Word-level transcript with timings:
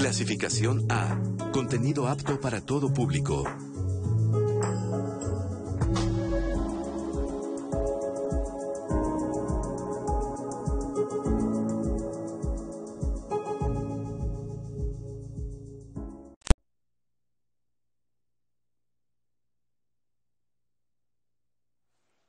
Clasificación 0.00 0.86
A. 0.90 1.14
Contenido 1.52 2.08
apto 2.08 2.40
para 2.40 2.62
todo 2.62 2.90
público. 2.90 3.44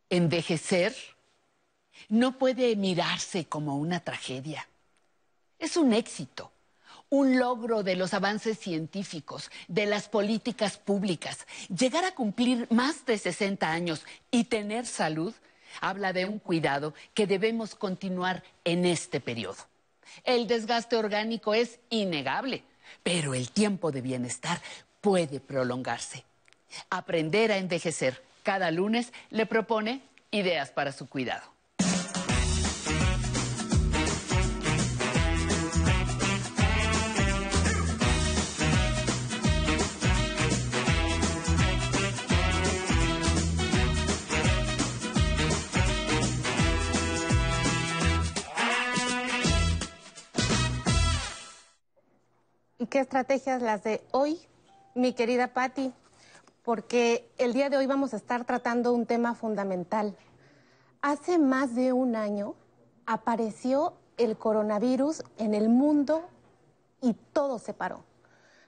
Envejecer 0.09 0.93
no 2.09 2.37
puede 2.37 2.75
mirarse 2.75 3.45
como 3.45 3.77
una 3.77 4.01
tragedia. 4.01 4.67
Es 5.57 5.77
un 5.77 5.93
éxito, 5.93 6.50
un 7.11 7.37
logro 7.37 7.83
de 7.83 7.97
los 7.97 8.13
avances 8.13 8.57
científicos, 8.57 9.51
de 9.67 9.85
las 9.85 10.07
políticas 10.07 10.77
públicas. 10.77 11.45
Llegar 11.67 12.05
a 12.05 12.15
cumplir 12.15 12.67
más 12.71 13.05
de 13.05 13.17
60 13.17 13.69
años 13.69 14.05
y 14.31 14.45
tener 14.45 14.85
salud 14.85 15.33
habla 15.81 16.13
de 16.13 16.25
un 16.25 16.39
cuidado 16.39 16.93
que 17.13 17.27
debemos 17.27 17.75
continuar 17.75 18.43
en 18.63 18.85
este 18.85 19.19
periodo. 19.19 19.57
El 20.23 20.47
desgaste 20.47 20.95
orgánico 20.95 21.53
es 21.53 21.79
innegable, 21.89 22.63
pero 23.03 23.33
el 23.33 23.51
tiempo 23.51 23.91
de 23.91 24.01
bienestar 24.01 24.61
puede 25.01 25.41
prolongarse. 25.41 26.23
Aprender 26.89 27.51
a 27.51 27.57
envejecer 27.57 28.23
cada 28.43 28.71
lunes 28.71 29.11
le 29.31 29.45
propone 29.45 30.01
ideas 30.31 30.71
para 30.71 30.93
su 30.93 31.09
cuidado. 31.09 31.43
Qué 52.91 52.99
estrategias 52.99 53.61
las 53.61 53.83
de 53.83 54.03
hoy, 54.11 54.37
mi 54.93 55.13
querida 55.13 55.47
Patti? 55.47 55.93
porque 56.63 57.31
el 57.37 57.53
día 57.53 57.69
de 57.69 57.77
hoy 57.77 57.87
vamos 57.87 58.13
a 58.13 58.17
estar 58.17 58.45
tratando 58.45 58.93
un 58.93 59.05
tema 59.05 59.33
fundamental. 59.33 60.15
Hace 61.01 61.39
más 61.39 61.73
de 61.73 61.93
un 61.93 62.15
año 62.15 62.53
apareció 63.05 63.93
el 64.17 64.37
coronavirus 64.37 65.23
en 65.37 65.53
el 65.55 65.69
mundo 65.69 66.21
y 67.01 67.13
todo 67.33 67.57
se 67.59 67.73
paró. 67.73 68.03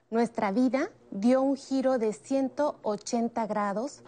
Nuestra 0.10 0.52
vida 0.52 0.90
dio 1.12 1.42
un 1.42 1.56
giro 1.56 1.98
de 1.98 2.14
180 2.14 3.46
grados 3.46 4.02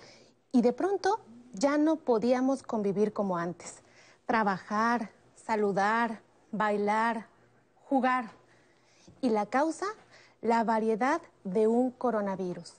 y 0.54 0.62
de 0.62 0.74
pronto 0.74 1.20
ya 1.54 1.78
no 1.78 1.98
podíamos 1.98 2.64
convivir 2.64 3.14
como 3.14 3.38
antes. 3.38 3.84
Trabajar, 4.26 5.12
saludar, 5.36 6.22
bailar, 6.52 7.28
jugar. 7.84 8.32
Y 9.22 9.30
la 9.30 9.46
causa, 9.46 9.86
la 10.46 10.64
variedad 10.64 11.22
de 11.44 11.68
un 11.68 11.92
coronavirus 11.92 12.76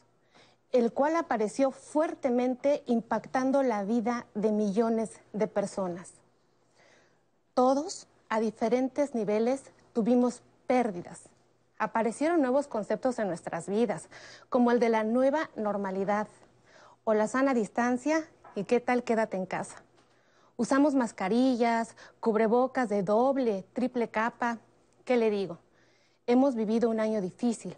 el 0.73 0.93
cual 0.93 1.17
apareció 1.17 1.71
fuertemente 1.71 2.83
impactando 2.87 3.63
la 3.63 3.85
vida 3.85 4.27
de 4.35 4.53
millones 4.53 5.11
de 5.33 5.47
personas. 5.47 6.13
Todos, 7.55 8.09
a 8.29 8.41
diferentes 8.41 9.15
niveles, 9.15 9.63
tuvimos 9.95 10.43
pérdidas. 10.67 11.23
Aparecieron 11.79 12.43
nuevos 12.43 12.67
conceptos 12.67 13.19
en 13.19 13.29
nuestras 13.29 13.69
vidas, 13.69 14.09
como 14.51 14.71
el 14.71 14.81
de 14.81 14.91
la 14.91 15.05
nueva 15.05 15.51
normalidad 15.57 16.29
o 17.05 17.15
la 17.15 17.29
sana 17.29 17.55
distancia 17.55 18.29
y 18.55 18.65
qué 18.65 18.81
tal 18.81 19.05
quédate 19.05 19.37
en 19.37 19.47
casa. 19.47 19.83
Usamos 20.59 20.95
mascarillas, 20.95 21.97
cubrebocas 22.21 22.89
de 22.89 23.03
doble, 23.03 23.65
triple 23.73 24.09
capa. 24.09 24.59
¿Qué 25.05 25.17
le 25.17 25.31
digo? 25.31 25.59
Hemos 26.29 26.57
vivido 26.57 26.91
un 26.91 26.99
año 26.99 27.21
difícil, 27.21 27.77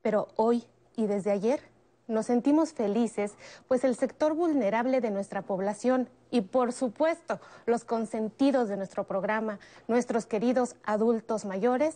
pero 0.00 0.28
hoy 0.36 0.64
y 0.96 1.06
desde 1.06 1.30
ayer 1.30 1.60
nos 2.08 2.24
sentimos 2.24 2.72
felices, 2.72 3.34
pues 3.68 3.84
el 3.84 3.96
sector 3.96 4.34
vulnerable 4.34 5.02
de 5.02 5.10
nuestra 5.10 5.42
población 5.42 6.08
y 6.30 6.40
por 6.40 6.72
supuesto 6.72 7.38
los 7.66 7.84
consentidos 7.84 8.70
de 8.70 8.78
nuestro 8.78 9.04
programa, 9.04 9.58
nuestros 9.88 10.24
queridos 10.24 10.74
adultos 10.84 11.44
mayores, 11.44 11.94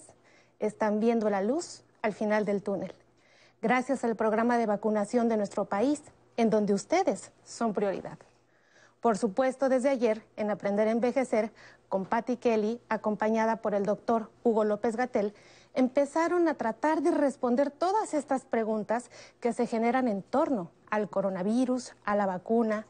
están 0.60 1.00
viendo 1.00 1.30
la 1.30 1.40
luz 1.40 1.82
al 2.02 2.12
final 2.12 2.44
del 2.44 2.62
túnel. 2.62 2.94
Gracias 3.62 4.04
al 4.04 4.16
programa 4.16 4.58
de 4.58 4.66
vacunación 4.66 5.30
de 5.30 5.38
nuestro 5.38 5.64
país, 5.64 6.02
en 6.36 6.50
donde 6.50 6.74
ustedes 6.74 7.32
son 7.42 7.72
prioridad. 7.72 8.18
Por 9.00 9.16
supuesto, 9.16 9.70
desde 9.70 9.88
ayer, 9.88 10.22
en 10.36 10.50
Aprender 10.50 10.88
a 10.88 10.90
Envejecer, 10.90 11.52
con 11.88 12.04
Patty 12.04 12.36
Kelly, 12.36 12.80
acompañada 12.88 13.56
por 13.56 13.74
el 13.74 13.86
doctor 13.86 14.30
Hugo 14.42 14.64
López 14.64 14.96
Gatel, 14.96 15.32
empezaron 15.76 16.48
a 16.48 16.54
tratar 16.54 17.02
de 17.02 17.12
responder 17.12 17.70
todas 17.70 18.14
estas 18.14 18.44
preguntas 18.44 19.10
que 19.40 19.52
se 19.52 19.66
generan 19.66 20.08
en 20.08 20.22
torno 20.22 20.70
al 20.90 21.08
coronavirus, 21.08 21.94
a 22.04 22.16
la 22.16 22.26
vacuna. 22.26 22.86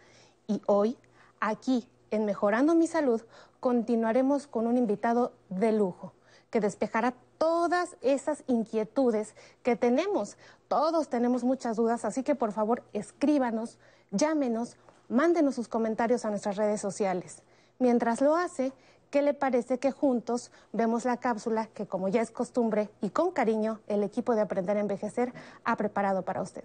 Y 0.47 0.63
hoy, 0.67 0.97
aquí, 1.41 1.89
en 2.11 2.25
Mejorando 2.25 2.75
mi 2.75 2.87
Salud, 2.87 3.21
continuaremos 3.61 4.47
con 4.47 4.67
un 4.67 4.79
invitado 4.79 5.33
de 5.51 5.73
lujo 5.73 6.13
que 6.51 6.61
despejará 6.61 7.13
todas 7.39 7.97
esas 8.01 8.45
inquietudes 8.47 9.35
que 9.65 9.75
tenemos. 9.75 10.39
Todos 10.69 11.09
tenemos 11.09 11.43
muchas 11.43 11.77
dudas, 11.77 12.05
así 12.05 12.23
que 12.23 12.37
por 12.37 12.53
favor 12.53 12.85
escríbanos, 12.93 13.79
llámenos, 14.13 14.77
mándenos 15.09 15.57
sus 15.57 15.67
comentarios 15.67 16.25
a 16.25 16.31
nuestras 16.31 16.57
redes 16.57 16.81
sociales. 16.81 17.43
Mientras 17.81 18.21
lo 18.21 18.37
hace, 18.37 18.73
¿Qué 19.17 19.23
le 19.23 19.33
parece 19.33 19.79
que 19.79 19.93
juntos 19.93 20.51
vemos 20.75 21.07
la 21.07 21.17
cápsula 21.17 21.69
que, 21.69 21.87
como 21.87 22.09
ya 22.09 22.21
es 22.21 22.31
costumbre 22.31 22.91
y 23.01 23.09
con 23.09 23.31
cariño, 23.31 23.81
el 23.87 24.03
equipo 24.03 24.35
de 24.35 24.43
Aprender 24.43 24.77
a 24.77 24.81
Envejecer 24.81 25.33
ha 25.65 25.75
preparado 25.79 26.23
para 26.23 26.43
usted? 26.43 26.65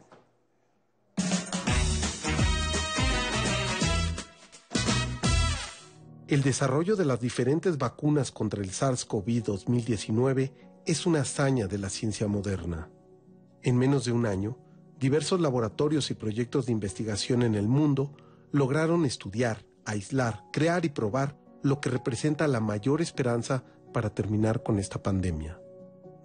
El 6.28 6.42
desarrollo 6.42 6.98
de 6.98 7.06
las 7.06 7.22
diferentes 7.22 7.78
vacunas 7.78 8.34
contra 8.34 8.62
el 8.62 8.72
SARS-CoV 8.72 9.44
2019 9.44 10.54
es 10.86 11.06
una 11.06 11.22
hazaña 11.22 11.68
de 11.68 11.78
la 11.78 11.90
ciencia 11.90 12.28
moderna. 12.28 12.90
En 13.62 13.78
menos 13.78 14.04
de 14.04 14.12
un 14.12 14.26
año, 14.26 14.58
diversos 15.00 15.40
laboratorios 15.40 16.12
y 16.12 16.16
proyectos 16.16 16.66
de 16.66 16.74
investigación 16.74 17.44
en 17.44 17.56
el 17.56 17.70
mundo 17.70 18.12
lograron 18.52 19.06
estudiar, 19.06 19.64
aislar, 19.86 20.44
crear 20.52 20.84
y 20.84 20.90
probar 20.90 21.41
lo 21.64 21.80
que 21.80 21.90
representa 21.90 22.48
la 22.48 22.60
mayor 22.60 23.02
esperanza 23.02 23.64
para 23.94 24.14
terminar 24.14 24.64
con 24.64 24.80
esta 24.80 25.02
pandemia. 25.04 25.60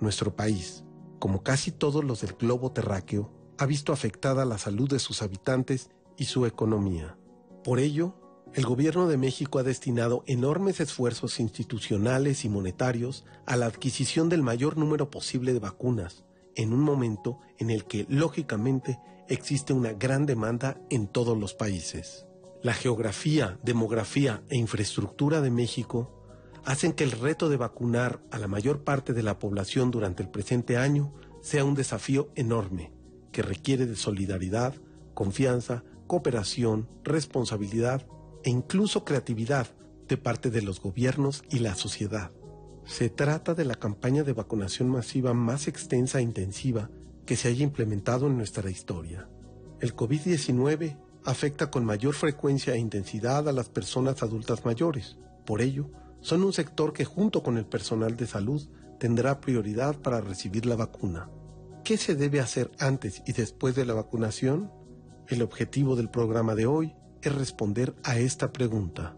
Nuestro 0.00 0.34
país, 0.34 0.84
como 1.18 1.42
casi 1.42 1.70
todos 1.72 2.04
los 2.04 2.20
del 2.20 2.34
globo 2.34 2.72
terráqueo, 2.72 3.30
ha 3.58 3.66
visto 3.66 3.92
afectada 3.92 4.44
la 4.44 4.58
salud 4.58 4.88
de 4.88 4.98
sus 4.98 5.22
habitantes 5.22 5.90
y 6.16 6.24
su 6.24 6.46
economía. 6.46 7.16
Por 7.64 7.78
ello, 7.80 8.14
el 8.54 8.64
gobierno 8.64 9.08
de 9.08 9.16
México 9.16 9.58
ha 9.58 9.62
destinado 9.62 10.22
enormes 10.26 10.80
esfuerzos 10.80 11.40
institucionales 11.40 12.44
y 12.44 12.48
monetarios 12.48 13.24
a 13.44 13.56
la 13.56 13.66
adquisición 13.66 14.28
del 14.28 14.42
mayor 14.42 14.78
número 14.78 15.10
posible 15.10 15.52
de 15.52 15.58
vacunas, 15.58 16.24
en 16.54 16.72
un 16.72 16.80
momento 16.80 17.38
en 17.58 17.70
el 17.70 17.84
que, 17.84 18.06
lógicamente, 18.08 18.98
existe 19.28 19.72
una 19.72 19.92
gran 19.92 20.24
demanda 20.26 20.80
en 20.90 21.06
todos 21.06 21.36
los 21.36 21.54
países. 21.54 22.26
La 22.62 22.74
geografía, 22.74 23.58
demografía 23.62 24.42
e 24.48 24.56
infraestructura 24.56 25.40
de 25.40 25.50
México 25.50 26.12
hacen 26.64 26.92
que 26.92 27.04
el 27.04 27.12
reto 27.12 27.48
de 27.48 27.56
vacunar 27.56 28.20
a 28.30 28.38
la 28.38 28.48
mayor 28.48 28.82
parte 28.82 29.12
de 29.12 29.22
la 29.22 29.38
población 29.38 29.90
durante 29.90 30.22
el 30.22 30.30
presente 30.30 30.76
año 30.76 31.14
sea 31.40 31.64
un 31.64 31.74
desafío 31.74 32.30
enorme, 32.34 32.92
que 33.30 33.42
requiere 33.42 33.86
de 33.86 33.94
solidaridad, 33.94 34.74
confianza, 35.14 35.84
cooperación, 36.06 36.88
responsabilidad 37.04 38.06
e 38.42 38.50
incluso 38.50 39.04
creatividad 39.04 39.68
de 40.08 40.16
parte 40.16 40.50
de 40.50 40.62
los 40.62 40.80
gobiernos 40.80 41.44
y 41.50 41.60
la 41.60 41.74
sociedad. 41.74 42.32
Se 42.84 43.10
trata 43.10 43.54
de 43.54 43.64
la 43.64 43.74
campaña 43.74 44.22
de 44.22 44.32
vacunación 44.32 44.88
masiva 44.88 45.34
más 45.34 45.68
extensa 45.68 46.18
e 46.18 46.22
intensiva 46.22 46.90
que 47.26 47.36
se 47.36 47.48
haya 47.48 47.64
implementado 47.64 48.28
en 48.28 48.36
nuestra 48.36 48.70
historia. 48.70 49.28
El 49.80 49.94
COVID-19 49.94 50.96
afecta 51.26 51.70
con 51.70 51.84
mayor 51.84 52.14
frecuencia 52.14 52.74
e 52.74 52.78
intensidad 52.78 53.48
a 53.48 53.52
las 53.52 53.68
personas 53.68 54.22
adultas 54.22 54.64
mayores. 54.64 55.18
Por 55.44 55.60
ello, 55.60 55.90
son 56.20 56.44
un 56.44 56.52
sector 56.52 56.92
que 56.92 57.04
junto 57.04 57.42
con 57.42 57.58
el 57.58 57.66
personal 57.66 58.16
de 58.16 58.26
salud 58.26 58.66
tendrá 58.98 59.40
prioridad 59.40 59.96
para 59.96 60.20
recibir 60.20 60.66
la 60.66 60.76
vacuna. 60.76 61.28
¿Qué 61.84 61.96
se 61.96 62.14
debe 62.14 62.40
hacer 62.40 62.70
antes 62.78 63.22
y 63.26 63.32
después 63.32 63.74
de 63.74 63.84
la 63.84 63.94
vacunación? 63.94 64.72
El 65.28 65.42
objetivo 65.42 65.96
del 65.96 66.08
programa 66.08 66.54
de 66.54 66.66
hoy 66.66 66.94
es 67.22 67.34
responder 67.34 67.94
a 68.04 68.18
esta 68.18 68.52
pregunta. 68.52 69.16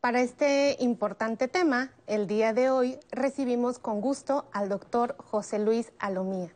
Para 0.00 0.20
este 0.20 0.76
importante 0.80 1.48
tema, 1.48 1.92
el 2.06 2.26
día 2.26 2.52
de 2.52 2.68
hoy 2.68 2.98
recibimos 3.10 3.78
con 3.78 4.00
gusto 4.00 4.48
al 4.52 4.68
doctor 4.68 5.16
José 5.18 5.58
Luis 5.58 5.92
Alomía. 5.98 6.52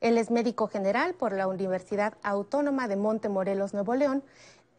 Él 0.00 0.16
es 0.16 0.30
médico 0.30 0.66
general 0.66 1.12
por 1.14 1.32
la 1.32 1.46
Universidad 1.46 2.14
Autónoma 2.22 2.88
de 2.88 2.96
Montemorelos, 2.96 3.74
Nuevo 3.74 3.94
León, 3.94 4.22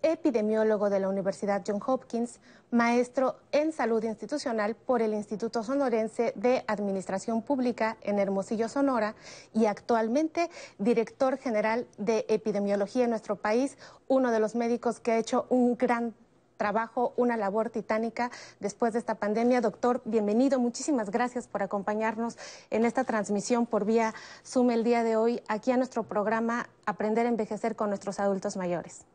epidemiólogo 0.01 0.89
de 0.89 1.00
la 1.00 1.09
Universidad 1.09 1.62
John 1.65 1.79
Hopkins, 1.85 2.39
maestro 2.71 3.35
en 3.51 3.71
salud 3.71 4.03
institucional 4.03 4.75
por 4.75 5.03
el 5.03 5.13
Instituto 5.13 5.62
Sonorense 5.62 6.33
de 6.35 6.63
Administración 6.65 7.44
Pública 7.44 7.97
en 8.01 8.18
Hermosillo, 8.18 8.68
Sonora, 8.68 9.13
y 9.53 9.68
actualmente 9.68 10.50
director 10.79 11.38
general 11.38 11.88
de 12.00 12.25
epidemiología 12.27 13.03
en 13.03 13.12
nuestro 13.12 13.35
país, 13.35 13.77
uno 14.07 14.31
de 14.31 14.39
los 14.39 14.56
médicos 14.56 15.00
que 15.00 15.12
ha 15.12 15.17
hecho 15.19 15.45
un 15.50 15.77
gran 15.77 16.15
trabajo, 16.61 17.11
una 17.17 17.37
labor 17.37 17.71
titánica 17.71 18.29
después 18.59 18.93
de 18.93 18.99
esta 18.99 19.15
pandemia. 19.15 19.61
Doctor, 19.61 19.99
bienvenido. 20.05 20.59
Muchísimas 20.59 21.09
gracias 21.09 21.47
por 21.47 21.63
acompañarnos 21.63 22.37
en 22.69 22.85
esta 22.85 23.03
transmisión 23.03 23.65
por 23.65 23.83
vía 23.83 24.13
Zoom 24.45 24.69
el 24.69 24.83
día 24.83 25.03
de 25.03 25.15
hoy 25.15 25.41
aquí 25.47 25.71
a 25.71 25.77
nuestro 25.77 26.03
programa 26.03 26.69
Aprender 26.85 27.25
a 27.25 27.29
envejecer 27.29 27.75
con 27.75 27.89
nuestros 27.89 28.19
adultos 28.19 28.57
mayores. 28.57 29.05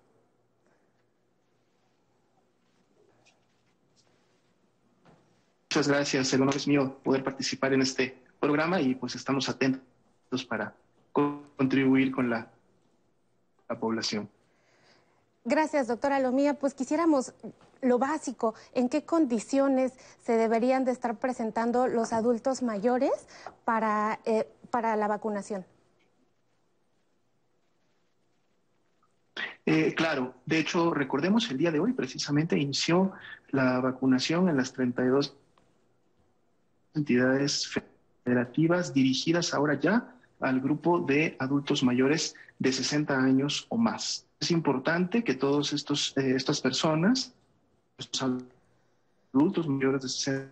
Muchas 5.70 5.86
gracias. 5.86 6.32
El 6.32 6.42
honor 6.42 6.56
es 6.56 6.66
mío 6.66 6.98
poder 7.04 7.22
participar 7.22 7.72
en 7.74 7.82
este 7.82 8.18
programa 8.40 8.80
y 8.80 8.96
pues 8.96 9.14
estamos 9.14 9.48
atentos 9.48 10.44
para 10.48 10.74
contribuir 11.12 12.10
con 12.10 12.28
la, 12.28 12.50
la 13.68 13.78
población. 13.78 14.28
Gracias, 15.46 15.86
doctora 15.86 16.18
Lomía. 16.18 16.54
Pues 16.54 16.74
quisiéramos 16.74 17.32
lo 17.80 18.00
básico, 18.00 18.56
¿en 18.74 18.88
qué 18.88 19.04
condiciones 19.04 19.92
se 20.24 20.32
deberían 20.32 20.84
de 20.84 20.90
estar 20.90 21.16
presentando 21.18 21.86
los 21.86 22.12
adultos 22.12 22.64
mayores 22.64 23.12
para, 23.64 24.18
eh, 24.24 24.48
para 24.72 24.96
la 24.96 25.06
vacunación? 25.06 25.64
Eh, 29.64 29.94
claro, 29.94 30.34
de 30.46 30.58
hecho, 30.58 30.92
recordemos 30.92 31.48
el 31.48 31.58
día 31.58 31.70
de 31.70 31.78
hoy 31.78 31.92
precisamente 31.92 32.58
inició 32.58 33.12
la 33.50 33.78
vacunación 33.78 34.48
en 34.48 34.56
las 34.56 34.72
32 34.72 35.36
entidades 36.94 37.72
federativas 38.24 38.92
dirigidas 38.92 39.54
ahora 39.54 39.78
ya 39.78 40.12
al 40.40 40.60
grupo 40.60 40.98
de 40.98 41.36
adultos 41.38 41.84
mayores 41.84 42.34
de 42.58 42.72
60 42.72 43.16
años 43.16 43.66
o 43.68 43.76
más 43.76 44.26
es 44.40 44.50
importante 44.50 45.24
que 45.24 45.32
estos 45.32 46.16
eh, 46.16 46.34
estas 46.36 46.60
personas, 46.60 47.32
adultos 49.32 49.66
mayores 49.66 50.02
de 50.02 50.08
60 50.08 50.48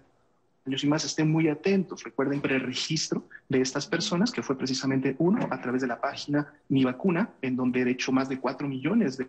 años 0.67 0.85
y 0.85 0.87
más, 0.87 1.05
estén 1.05 1.31
muy 1.31 1.49
atentos. 1.49 2.03
Recuerden 2.03 2.41
el 2.43 2.61
registro 2.61 3.25
de 3.49 3.61
estas 3.61 3.87
personas, 3.87 4.33
que 4.33 4.43
fue 4.43 4.56
precisamente 4.56 5.15
uno 5.19 5.47
a 5.51 5.61
través 5.61 5.83
de 5.83 5.89
la 5.89 6.01
página 6.01 6.55
Mi 6.69 6.85
Vacuna, 6.85 7.31
en 7.43 7.56
donde 7.56 7.85
de 7.85 7.91
hecho 7.91 8.12
más 8.12 8.29
de 8.29 8.41
4 8.41 8.67
millones 8.67 9.19
de 9.19 9.29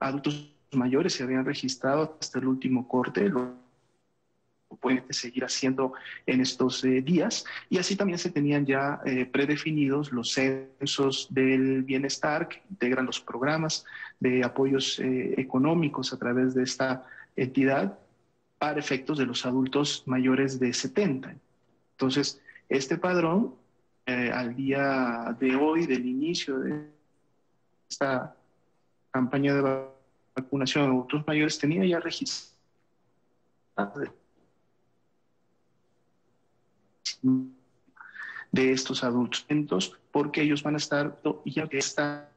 adultos 0.00 0.50
mayores 0.72 1.14
se 1.14 1.22
habían 1.22 1.44
registrado 1.44 2.16
hasta 2.20 2.40
el 2.40 2.48
último 2.48 2.88
corte 2.88 3.30
pueden 4.76 5.04
seguir 5.10 5.44
haciendo 5.44 5.92
en 6.26 6.40
estos 6.40 6.84
eh, 6.84 7.02
días. 7.02 7.44
Y 7.68 7.78
así 7.78 7.96
también 7.96 8.18
se 8.18 8.30
tenían 8.30 8.66
ya 8.66 9.00
eh, 9.04 9.26
predefinidos 9.26 10.12
los 10.12 10.32
censos 10.32 11.28
del 11.30 11.82
bienestar 11.82 12.48
que 12.48 12.62
integran 12.70 13.06
los 13.06 13.20
programas 13.20 13.84
de 14.20 14.44
apoyos 14.44 14.98
eh, 14.98 15.34
económicos 15.38 16.12
a 16.12 16.18
través 16.18 16.54
de 16.54 16.62
esta 16.62 17.04
entidad 17.36 17.98
para 18.58 18.78
efectos 18.78 19.18
de 19.18 19.26
los 19.26 19.44
adultos 19.44 20.02
mayores 20.06 20.58
de 20.58 20.72
70. 20.72 21.34
Entonces, 21.92 22.40
este 22.68 22.96
padrón, 22.96 23.54
al 24.06 24.54
día 24.54 25.34
de 25.40 25.56
hoy, 25.56 25.86
del 25.86 26.04
inicio 26.04 26.58
de 26.58 26.86
esta 27.88 28.36
campaña 29.10 29.54
de 29.54 29.86
vacunación 30.34 30.84
de 30.84 30.90
adultos 30.90 31.26
mayores, 31.26 31.58
tenía 31.58 31.84
ya 31.86 32.00
registrado 32.00 32.54
de 38.52 38.72
estos 38.72 39.02
adultos, 39.02 39.44
porque 40.12 40.42
ellos 40.42 40.62
van 40.62 40.74
a 40.74 40.78
estar, 40.78 41.20
ya 41.44 41.68
que 41.68 41.78
está 41.78 42.30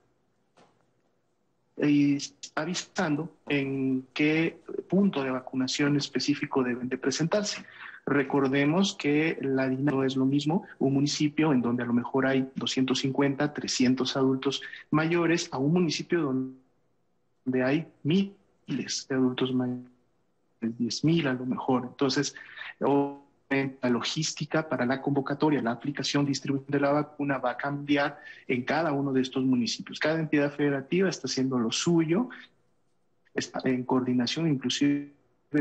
eh, 1.77 2.17
avisando 2.55 3.31
en 3.47 4.07
qué 4.13 4.59
punto 4.89 5.23
de 5.23 5.29
vacunación 5.29 5.95
específico 5.95 6.63
deben 6.63 6.89
de 6.89 6.97
presentarse. 6.97 7.63
Recordemos 8.07 8.95
que 8.95 9.37
la 9.41 9.69
dinámica 9.69 10.07
es 10.07 10.15
lo 10.15 10.25
mismo, 10.25 10.65
un 10.79 10.93
municipio 10.93 11.51
en 11.51 11.61
donde 11.61 11.83
a 11.83 11.85
lo 11.85 11.93
mejor 11.93 12.25
hay 12.25 12.49
250, 12.55 13.53
300 13.53 14.17
adultos 14.17 14.61
mayores, 14.89 15.49
a 15.51 15.59
un 15.59 15.73
municipio 15.73 16.21
donde 16.21 17.63
hay 17.63 17.85
miles 18.01 19.05
de 19.07 19.15
adultos 19.15 19.53
mayores, 19.53 19.91
10 20.61 21.03
mil 21.03 21.27
a 21.27 21.33
lo 21.33 21.45
mejor. 21.45 21.83
Entonces, 21.83 22.33
la 23.49 23.89
logística 23.89 24.67
para 24.67 24.85
la 24.85 25.01
convocatoria, 25.01 25.61
la 25.61 25.71
aplicación, 25.71 26.25
distribución 26.25 26.69
de 26.69 26.79
la 26.81 26.91
vacuna 26.91 27.37
va 27.37 27.51
a 27.51 27.57
cambiar 27.57 28.19
en 28.47 28.63
cada 28.63 28.91
uno 28.91 29.13
de 29.13 29.21
estos 29.21 29.43
municipios. 29.45 29.99
Cada 29.99 30.19
entidad 30.19 30.51
federativa 30.51 31.09
está 31.09 31.27
haciendo 31.27 31.57
lo 31.57 31.71
suyo, 31.71 32.29
está 33.33 33.61
en 33.63 33.83
coordinación 33.83 34.47
inclusive 34.47 35.13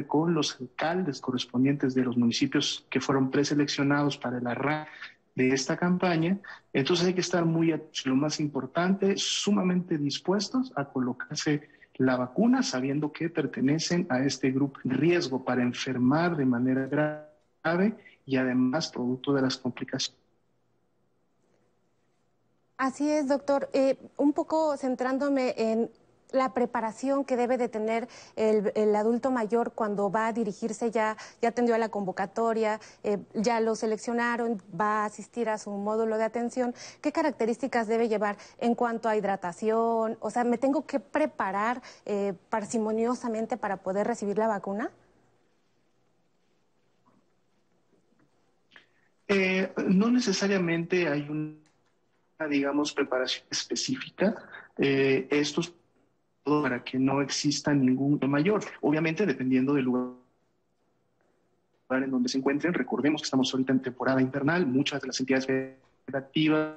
con 0.09 0.35
los 0.35 0.61
alcaldes 0.61 1.21
correspondientes 1.21 1.95
de 1.95 2.03
los 2.03 2.17
municipios 2.17 2.85
que 2.91 3.01
fueron 3.01 3.31
preseleccionados 3.31 4.19
para 4.19 4.39
el 4.39 4.47
arranque 4.47 4.91
de 5.37 5.51
esta 5.51 5.77
campaña. 5.77 6.39
Entonces 6.73 7.07
hay 7.07 7.15
que 7.15 7.21
estar 7.21 7.45
muy, 7.45 7.73
lo 8.05 8.17
más 8.17 8.41
importante, 8.41 9.15
sumamente 9.17 9.97
dispuestos 9.97 10.73
a 10.75 10.87
colocarse 10.87 11.69
la 11.99 12.17
vacuna, 12.17 12.63
sabiendo 12.65 13.13
que 13.13 13.31
pertenecen 13.31 14.07
a 14.11 14.25
este 14.25 14.51
grupo 14.51 14.81
de 14.83 14.95
riesgo 14.95 15.45
para 15.45 15.63
enfermar 15.63 16.37
de 16.37 16.47
manera 16.47 16.87
grave 16.87 17.36
y 18.25 18.37
además 18.37 18.89
producto 18.89 19.33
de 19.33 19.43
las 19.43 19.57
complicaciones. 19.57 20.21
Así 22.77 23.11
es, 23.11 23.29
doctor. 23.29 23.71
Eh, 23.73 23.97
un 24.19 24.33
poco 24.33 24.77
centrándome 24.77 25.55
en 25.57 25.91
la 26.33 26.53
preparación 26.53 27.25
que 27.25 27.37
debe 27.37 27.57
de 27.57 27.69
tener 27.69 28.09
el, 28.35 28.95
adulto 28.95 29.31
mayor 29.31 29.73
cuando 29.73 30.11
va 30.11 30.27
a 30.27 30.33
dirigirse 30.33 30.91
ya, 30.91 31.17
ya 31.41 31.51
atendió 31.51 31.75
a 31.75 31.79
la 31.79 31.89
convocatoria, 31.89 32.81
eh, 33.05 33.19
ya 33.35 33.61
lo 33.61 33.75
seleccionaron, 33.75 34.63
va 34.79 35.03
a 35.03 35.05
asistir 35.07 35.49
a 35.49 35.57
su 35.57 35.71
módulo 35.71 36.19
de 36.19 36.25
atención, 36.25 36.75
¿qué 37.01 37.13
características 37.13 37.87
debe 37.87 38.09
llevar 38.09 38.37
en 38.59 38.75
cuanto 38.75 39.09
a 39.09 39.17
hidratación? 39.17 40.19
O 40.21 40.31
sea, 40.31 40.45
¿me 40.45 40.59
tengo 40.59 40.85
que 40.85 41.01
preparar 41.01 41.81
eh, 42.05 42.35
parsimoniosamente 42.51 43.57
para 43.57 43.79
poder 43.79 44.07
recibir 44.07 44.37
la 44.37 44.49
vacuna? 44.49 44.91
Eh, 49.29 49.73
no 49.89 50.11
necesariamente 50.11 51.09
hay 51.09 51.29
una, 51.29 52.49
digamos, 52.49 52.93
preparación 52.93 53.47
específica. 53.51 54.35
Eh, 54.79 55.27
esto 55.31 55.61
es 55.61 55.73
para 56.45 56.85
que 56.85 56.99
no 56.99 57.21
exista 57.23 57.75
ningún 57.75 58.21
mayor. 58.31 58.63
Obviamente, 58.81 59.27
dependiendo 59.27 59.75
del 59.75 59.85
lugar 59.85 60.15
en 61.91 62.11
donde 62.11 62.29
se 62.29 62.39
encuentren, 62.39 62.73
recordemos 62.73 63.23
que 63.23 63.27
estamos 63.27 63.53
ahorita 63.53 63.73
en 63.73 63.83
temporada 63.83 64.21
invernal, 64.21 64.67
muchas 64.67 65.01
de 65.01 65.09
las 65.09 65.19
entidades 65.19 65.47
federativas 65.47 66.77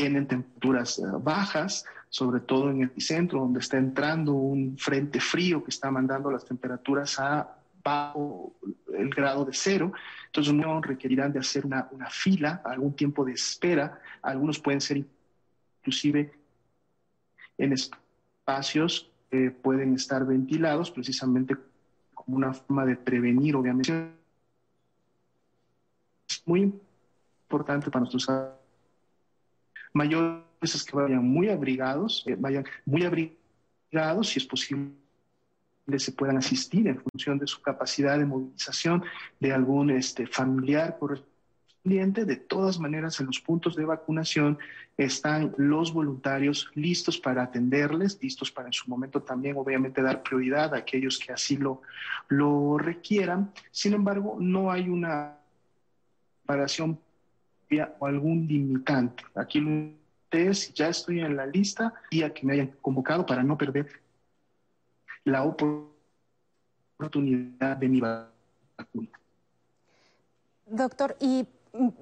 tienen 0.00 0.26
temperaturas 0.26 0.98
eh, 0.98 1.02
bajas, 1.20 1.84
sobre 2.08 2.40
todo 2.40 2.70
en 2.70 2.78
el 2.78 2.88
epicentro, 2.88 3.40
donde 3.40 3.60
está 3.60 3.76
entrando 3.76 4.32
un 4.32 4.78
frente 4.78 5.20
frío 5.20 5.62
que 5.62 5.70
está 5.70 5.90
mandando 5.90 6.30
las 6.30 6.44
temperaturas 6.44 7.18
a 7.18 7.59
bajo 7.82 8.54
el 8.92 9.10
grado 9.10 9.44
de 9.44 9.52
cero. 9.52 9.92
Entonces, 10.26 10.52
no 10.52 10.80
requerirán 10.80 11.32
de 11.32 11.38
hacer 11.38 11.66
una, 11.66 11.88
fila, 12.10 12.62
algún 12.64 12.94
tiempo 12.94 13.24
de 13.24 13.32
espera. 13.32 14.00
Algunos 14.22 14.58
pueden 14.58 14.80
ser 14.80 15.04
inclusive 15.78 16.32
en 17.58 17.72
espacios 17.72 19.10
que 19.30 19.50
pueden 19.50 19.94
estar 19.94 20.24
ventilados, 20.26 20.90
precisamente 20.90 21.56
como 22.14 22.36
una 22.36 22.52
forma 22.52 22.84
de 22.84 22.96
prevenir, 22.96 23.56
obviamente. 23.56 24.12
Es 26.28 26.42
muy 26.46 26.72
importante 27.42 27.90
para 27.90 28.00
nuestros 28.00 28.28
mayores 29.92 30.44
es 30.62 30.84
que 30.84 30.96
vayan 30.96 31.24
muy 31.24 31.48
abrigados, 31.48 32.22
eh, 32.26 32.36
vayan 32.38 32.64
muy 32.84 33.04
abrigados, 33.04 34.28
si 34.28 34.38
es 34.38 34.44
posible 34.44 34.92
se 35.98 36.12
puedan 36.12 36.36
asistir 36.36 36.86
en 36.88 37.00
función 37.00 37.38
de 37.38 37.46
su 37.46 37.60
capacidad 37.60 38.18
de 38.18 38.26
movilización 38.26 39.04
de 39.38 39.52
algún 39.52 39.90
este, 39.90 40.26
familiar 40.26 40.98
De 41.82 42.36
todas 42.36 42.78
maneras, 42.78 43.20
en 43.20 43.26
los 43.26 43.40
puntos 43.40 43.74
de 43.74 43.84
vacunación 43.84 44.58
están 44.96 45.54
los 45.56 45.92
voluntarios 45.92 46.70
listos 46.74 47.18
para 47.18 47.42
atenderles, 47.42 48.18
listos 48.22 48.50
para 48.50 48.68
en 48.68 48.74
su 48.74 48.88
momento 48.90 49.22
también, 49.22 49.56
obviamente, 49.56 50.02
dar 50.02 50.22
prioridad 50.22 50.74
a 50.74 50.78
aquellos 50.78 51.18
que 51.18 51.32
así 51.32 51.56
lo, 51.56 51.80
lo 52.28 52.76
requieran. 52.76 53.52
Sin 53.70 53.94
embargo, 53.94 54.36
no 54.38 54.70
hay 54.70 54.88
una 54.88 55.38
preparación 56.44 56.98
o 57.98 58.06
algún 58.06 58.46
limitante. 58.46 59.24
Aquí 59.34 59.62
es, 60.30 60.72
ya 60.74 60.88
estoy 60.88 61.20
en 61.20 61.36
la 61.36 61.46
lista 61.46 61.94
y 62.10 62.22
a 62.22 62.32
que 62.32 62.46
me 62.46 62.54
hayan 62.54 62.72
convocado 62.80 63.24
para 63.24 63.42
no 63.42 63.56
perder 63.56 63.88
la 65.24 65.44
oportunidad 65.44 67.76
de 67.76 67.88
mi 67.88 68.00
vacuna. 68.00 69.20
Doctor, 70.66 71.16
y 71.20 71.46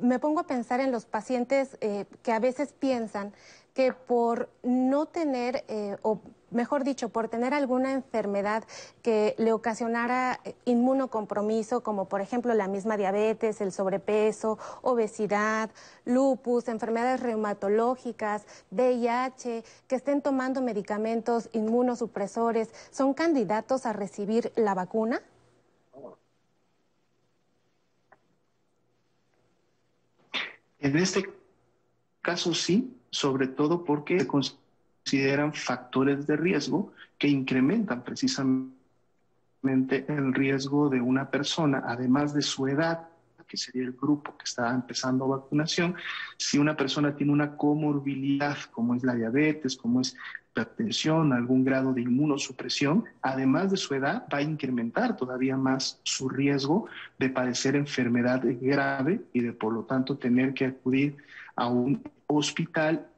me 0.01 0.19
pongo 0.19 0.41
a 0.41 0.47
pensar 0.47 0.81
en 0.81 0.91
los 0.93 1.07
pacientes 1.07 1.79
eh, 1.81 2.05
que 2.23 2.33
a 2.33 2.41
veces 2.41 2.73
piensan 2.73 3.33
que 3.79 3.93
por 3.93 4.49
no 4.65 5.07
tener, 5.07 5.65
eh, 5.69 5.99
o 6.03 6.21
mejor 6.51 6.83
dicho, 6.83 7.11
por 7.11 7.29
tener 7.29 7.55
alguna 7.55 7.93
enfermedad 7.93 8.65
que 9.03 9.37
le 9.39 9.53
ocasionara 9.53 10.41
eh, 10.43 10.57
inmunocompromiso, 10.65 11.85
como 11.85 12.09
por 12.09 12.21
ejemplo 12.21 12.53
la 12.55 12.67
misma 12.67 12.97
diabetes, 12.97 13.61
el 13.61 13.71
sobrepeso, 13.71 14.59
obesidad, 14.83 15.71
lupus, 16.05 16.67
enfermedades 16.67 17.21
reumatológicas, 17.21 18.49
VIH, 18.73 19.63
que 19.87 19.95
estén 19.95 20.23
tomando 20.23 20.61
medicamentos 20.61 21.49
inmunosupresores, 21.53 22.71
¿son 22.91 23.15
candidatos 23.15 23.87
a 23.87 23.93
recibir 23.93 24.51
la 24.57 24.75
vacuna? 24.75 25.23
En 30.81 30.97
este 30.97 31.33
caso 32.21 32.53
sí, 32.55 32.98
sobre 33.11 33.49
todo 33.49 33.85
porque 33.85 34.21
se 34.21 34.27
consideran 34.27 35.53
factores 35.55 36.27
de 36.27 36.37
riesgo 36.37 36.93
que 37.17 37.29
incrementan 37.29 38.05
precisamente 38.05 38.75
el 40.09 40.35
riesgo 40.35 40.88
de 40.88 41.00
una 41.00 41.31
persona, 41.31 41.83
además 41.87 42.35
de 42.35 42.43
su 42.43 42.67
edad, 42.69 43.09
que 43.47 43.57
sería 43.57 43.83
el 43.83 43.93
grupo 43.93 44.37
que 44.37 44.45
está 44.45 44.73
empezando 44.73 45.27
vacunación, 45.27 45.95
si 46.37 46.59
una 46.59 46.77
persona 46.77 47.17
tiene 47.17 47.33
una 47.33 47.57
comorbilidad 47.57 48.59
como 48.71 48.95
es 48.95 49.03
la 49.03 49.15
diabetes, 49.15 49.77
como 49.77 50.03
es 50.03 50.15
hipertensión, 50.50 51.33
algún 51.33 51.65
grado 51.65 51.93
de 51.93 52.03
inmunosupresión, 52.03 53.05
además 53.23 53.71
de 53.71 53.77
su 53.77 53.95
edad, 53.95 54.27
va 54.33 54.38
a 54.38 54.43
incrementar 54.43 55.17
todavía 55.17 55.57
más 55.57 56.00
su 56.03 56.29
riesgo 56.29 56.87
de 57.19 57.31
padecer 57.31 57.77
enfermedad 57.77 58.43
grave 58.61 59.23
y 59.33 59.41
de 59.41 59.53
por 59.53 59.73
lo 59.73 59.85
tanto 59.85 60.19
tener 60.19 60.55
que 60.55 60.67
acudir 60.67 61.17
a 61.59 61.67
un 61.67 62.00
hospital. 62.29 63.09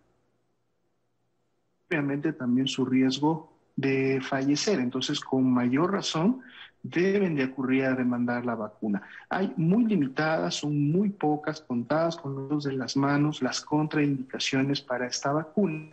Obviamente 1.89 2.33
también 2.33 2.67
su 2.67 2.87
riesgo 2.87 3.53
de 3.77 4.21
fallecer. 4.23 4.81
Entonces, 4.81 5.21
con 5.21 5.53
mayor 5.53 5.93
razón, 5.93 6.41
deben 6.83 7.35
de 7.37 7.45
ocurrir 7.45 7.85
a 7.85 7.95
demandar 7.95 8.47
la 8.47 8.55
vacuna. 8.55 9.03
Hay 9.29 9.53
muy 9.57 9.85
limitadas, 9.85 10.55
son 10.55 10.91
muy 10.91 11.11
pocas, 11.11 11.61
contadas 11.61 12.17
con 12.17 12.49
los 12.49 12.65
de 12.65 12.73
las 12.73 12.97
manos, 12.97 13.43
las 13.43 13.61
contraindicaciones 13.61 14.81
para 14.81 15.07
esta 15.07 15.33
vacuna, 15.33 15.91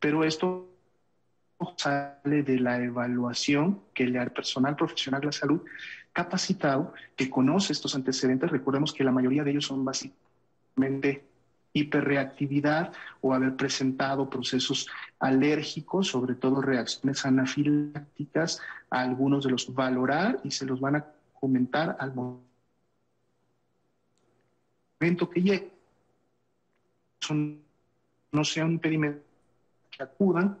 pero 0.00 0.24
esto 0.24 0.68
sale 1.76 2.42
de 2.42 2.58
la 2.58 2.82
evaluación 2.82 3.80
que 3.92 4.06
le 4.06 4.18
el 4.18 4.30
personal 4.30 4.74
profesional 4.74 5.20
de 5.20 5.26
la 5.26 5.32
salud 5.32 5.60
capacitado 6.12 6.94
que 7.14 7.28
conoce 7.28 7.72
estos 7.72 7.94
antecedentes. 7.94 8.50
Recordemos 8.50 8.92
que 8.92 9.04
la 9.04 9.12
mayoría 9.12 9.44
de 9.44 9.50
ellos 9.50 9.66
son 9.66 9.84
básicamente 9.84 11.31
hiperreactividad 11.72 12.92
o 13.20 13.32
haber 13.32 13.56
presentado 13.56 14.28
procesos 14.28 14.88
alérgicos, 15.18 16.08
sobre 16.08 16.34
todo 16.34 16.60
reacciones 16.60 17.24
anafilácticas, 17.24 18.60
a 18.90 19.00
algunos 19.00 19.44
de 19.44 19.50
los 19.50 19.72
valorar 19.72 20.40
y 20.44 20.50
se 20.50 20.66
los 20.66 20.80
van 20.80 20.96
a 20.96 21.06
comentar 21.32 21.96
al 21.98 22.14
momento 22.14 22.44
que 25.30 25.42
llegue. 25.42 25.72
no 28.32 28.44
sea 28.44 28.64
un 28.64 28.72
impedimento 28.72 29.22
que 29.90 30.02
acudan. 30.02 30.58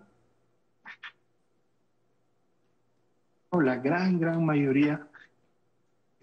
La 3.52 3.76
gran, 3.76 4.18
gran 4.18 4.44
mayoría 4.44 5.06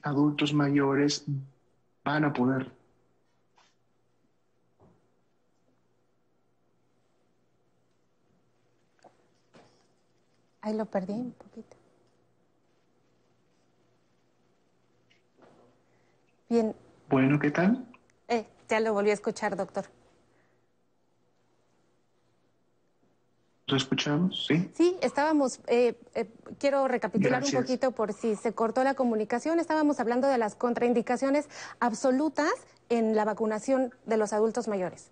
adultos 0.01 0.53
mayores 0.53 1.25
van 2.03 2.25
a 2.25 2.33
poder 2.33 2.78
Ahí 10.69 10.75
lo 10.75 10.85
perdí 10.85 11.13
un 11.13 11.31
poquito. 11.31 11.75
Bien. 16.47 16.75
Bueno, 17.09 17.39
¿qué 17.39 17.49
tal? 17.49 17.87
Eh, 18.27 18.45
ya 18.67 18.79
lo 18.79 18.93
volví 18.93 19.09
a 19.09 19.13
escuchar, 19.13 19.55
doctor. 19.55 19.85
¿Lo 23.65 23.77
escuchamos? 23.77 24.45
Sí. 24.45 24.69
Sí, 24.75 24.95
estábamos, 25.01 25.59
eh, 25.65 25.99
eh, 26.13 26.31
quiero 26.59 26.87
recapitular 26.87 27.43
un 27.43 27.51
poquito 27.51 27.89
por 27.89 28.13
si 28.13 28.35
se 28.35 28.53
cortó 28.53 28.83
la 28.83 28.93
comunicación. 28.93 29.59
Estábamos 29.59 29.99
hablando 29.99 30.27
de 30.27 30.37
las 30.37 30.53
contraindicaciones 30.53 31.49
absolutas 31.79 32.53
en 32.89 33.15
la 33.15 33.25
vacunación 33.25 33.91
de 34.05 34.17
los 34.17 34.33
adultos 34.33 34.67
mayores. 34.67 35.09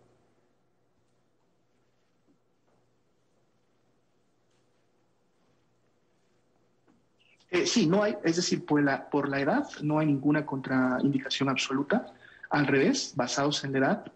Eh, 7.57 7.65
sí, 7.65 7.87
no 7.87 8.03
hay, 8.03 8.15
es 8.23 8.35
decir, 8.35 8.65
por 8.65 8.83
la, 8.83 9.09
por 9.09 9.27
la 9.27 9.39
edad 9.39 9.67
no 9.81 9.97
hay 9.97 10.05
ninguna 10.05 10.45
contraindicación 10.45 11.49
absoluta. 11.49 12.13
Al 12.51 12.67
revés, 12.67 13.13
basados 13.15 13.63
en 13.63 13.71
la 13.71 13.77
edad, 13.79 14.11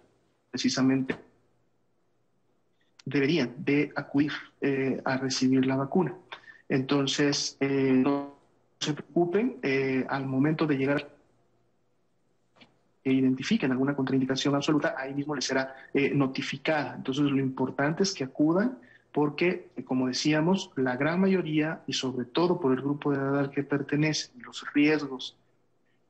precisamente 0.51 1.15
deberían 3.03 3.55
de 3.57 3.91
acudir 3.95 4.31
eh, 4.61 5.01
a 5.03 5.17
recibir 5.17 5.65
la 5.65 5.75
vacuna. 5.75 6.13
Entonces, 6.69 7.57
eh, 7.59 7.93
no 7.95 8.35
se 8.79 8.93
preocupen 8.93 9.57
al 10.07 10.25
momento 10.25 10.67
de 10.67 10.77
llegar 10.77 11.09
e 13.03 13.13
identifiquen 13.13 13.71
alguna 13.71 13.95
contraindicación 13.95 14.53
absoluta, 14.55 14.95
ahí 14.97 15.13
mismo 15.13 15.33
les 15.35 15.45
será 15.45 15.75
notificada. 16.13 16.95
Entonces, 16.95 17.23
lo 17.23 17.39
importante 17.39 18.03
es 18.03 18.13
que 18.13 18.23
acudan 18.23 18.77
porque, 19.11 19.69
como 19.85 20.07
decíamos, 20.07 20.71
la 20.75 20.95
gran 20.95 21.19
mayoría, 21.19 21.81
y 21.87 21.93
sobre 21.93 22.25
todo 22.25 22.59
por 22.59 22.71
el 22.73 22.81
grupo 22.81 23.11
de 23.11 23.17
edad 23.17 23.39
al 23.39 23.51
que 23.51 23.63
pertenecen, 23.63 24.41
los 24.43 24.65
riesgos 24.73 25.37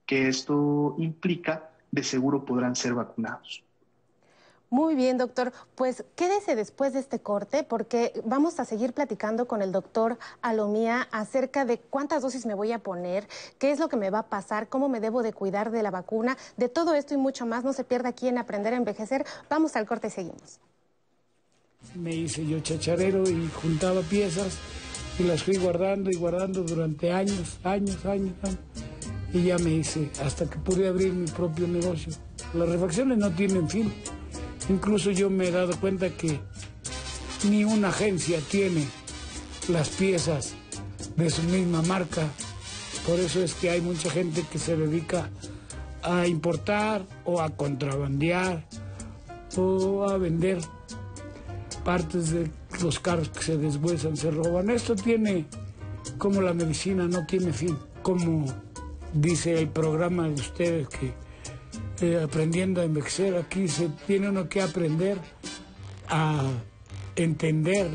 que 0.05 0.27
esto 0.27 0.95
implica, 0.99 1.69
de 1.91 2.03
seguro 2.03 2.45
podrán 2.45 2.75
ser 2.75 2.93
vacunados. 2.93 3.63
Muy 4.69 4.95
bien, 4.95 5.17
doctor. 5.17 5.51
Pues 5.75 6.05
quédese 6.15 6.55
después 6.55 6.93
de 6.93 6.99
este 6.99 7.19
corte 7.19 7.63
porque 7.65 8.13
vamos 8.23 8.57
a 8.57 8.63
seguir 8.63 8.93
platicando 8.93 9.45
con 9.45 9.61
el 9.61 9.73
doctor 9.73 10.17
Alomía 10.41 11.09
acerca 11.11 11.65
de 11.65 11.77
cuántas 11.77 12.21
dosis 12.21 12.45
me 12.45 12.53
voy 12.53 12.71
a 12.71 12.79
poner, 12.79 13.27
qué 13.59 13.71
es 13.71 13.79
lo 13.79 13.89
que 13.89 13.97
me 13.97 14.09
va 14.09 14.19
a 14.19 14.29
pasar, 14.29 14.69
cómo 14.69 14.87
me 14.87 15.01
debo 15.01 15.23
de 15.23 15.33
cuidar 15.33 15.71
de 15.71 15.83
la 15.83 15.91
vacuna, 15.91 16.37
de 16.55 16.69
todo 16.69 16.93
esto 16.93 17.13
y 17.13 17.17
mucho 17.17 17.45
más. 17.45 17.65
No 17.65 17.73
se 17.73 17.83
pierda 17.83 18.07
aquí 18.07 18.29
en 18.29 18.37
Aprender 18.37 18.73
a 18.73 18.77
Envejecer. 18.77 19.25
Vamos 19.49 19.75
al 19.75 19.85
corte 19.85 20.07
y 20.07 20.11
seguimos. 20.11 20.61
Me 21.95 22.15
hice 22.15 22.45
yo 22.45 22.59
chacharero 22.59 23.29
y 23.29 23.49
juntaba 23.61 24.01
piezas 24.01 24.57
y 25.19 25.23
las 25.23 25.43
fui 25.43 25.57
guardando 25.57 26.09
y 26.09 26.15
guardando 26.15 26.63
durante 26.63 27.11
años, 27.11 27.59
años, 27.63 28.05
años, 28.05 28.33
años. 28.43 28.59
Y 29.33 29.43
ya 29.43 29.57
me 29.57 29.71
hice 29.71 30.09
hasta 30.23 30.49
que 30.49 30.57
pude 30.57 30.87
abrir 30.87 31.13
mi 31.13 31.27
propio 31.27 31.67
negocio. 31.67 32.13
Las 32.53 32.69
refacciones 32.69 33.17
no 33.17 33.31
tienen 33.31 33.69
fin. 33.69 33.91
Incluso 34.69 35.11
yo 35.11 35.29
me 35.29 35.47
he 35.47 35.51
dado 35.51 35.77
cuenta 35.79 36.09
que 36.09 36.39
ni 37.49 37.63
una 37.63 37.89
agencia 37.89 38.39
tiene 38.49 38.85
las 39.67 39.89
piezas 39.89 40.53
de 41.15 41.29
su 41.29 41.43
misma 41.43 41.81
marca. 41.81 42.27
Por 43.05 43.19
eso 43.19 43.41
es 43.41 43.53
que 43.53 43.69
hay 43.69 43.81
mucha 43.81 44.09
gente 44.09 44.45
que 44.51 44.59
se 44.59 44.77
dedica 44.77 45.29
a 46.03 46.27
importar 46.27 47.05
o 47.25 47.41
a 47.41 47.49
contrabandear 47.49 48.65
o 49.57 50.07
a 50.09 50.17
vender 50.17 50.59
partes 51.83 52.31
de 52.31 52.49
los 52.81 52.99
carros 52.99 53.29
que 53.29 53.43
se 53.43 53.57
deshuesan, 53.57 54.15
se 54.17 54.31
roban. 54.31 54.69
Esto 54.69 54.95
tiene, 54.95 55.45
como 56.17 56.41
la 56.41 56.53
medicina 56.53 57.07
no 57.07 57.25
tiene 57.25 57.53
fin, 57.53 57.77
como 58.01 58.45
dice 59.13 59.59
el 59.59 59.69
programa 59.69 60.27
de 60.27 60.33
ustedes 60.35 60.87
que 60.87 61.13
eh, 62.01 62.21
aprendiendo 62.23 62.81
a 62.81 62.85
envejecer, 62.85 63.35
aquí 63.35 63.67
se 63.67 63.89
tiene 64.07 64.29
uno 64.29 64.49
que 64.49 64.61
aprender 64.61 65.17
a 66.09 66.43
entender. 67.15 67.91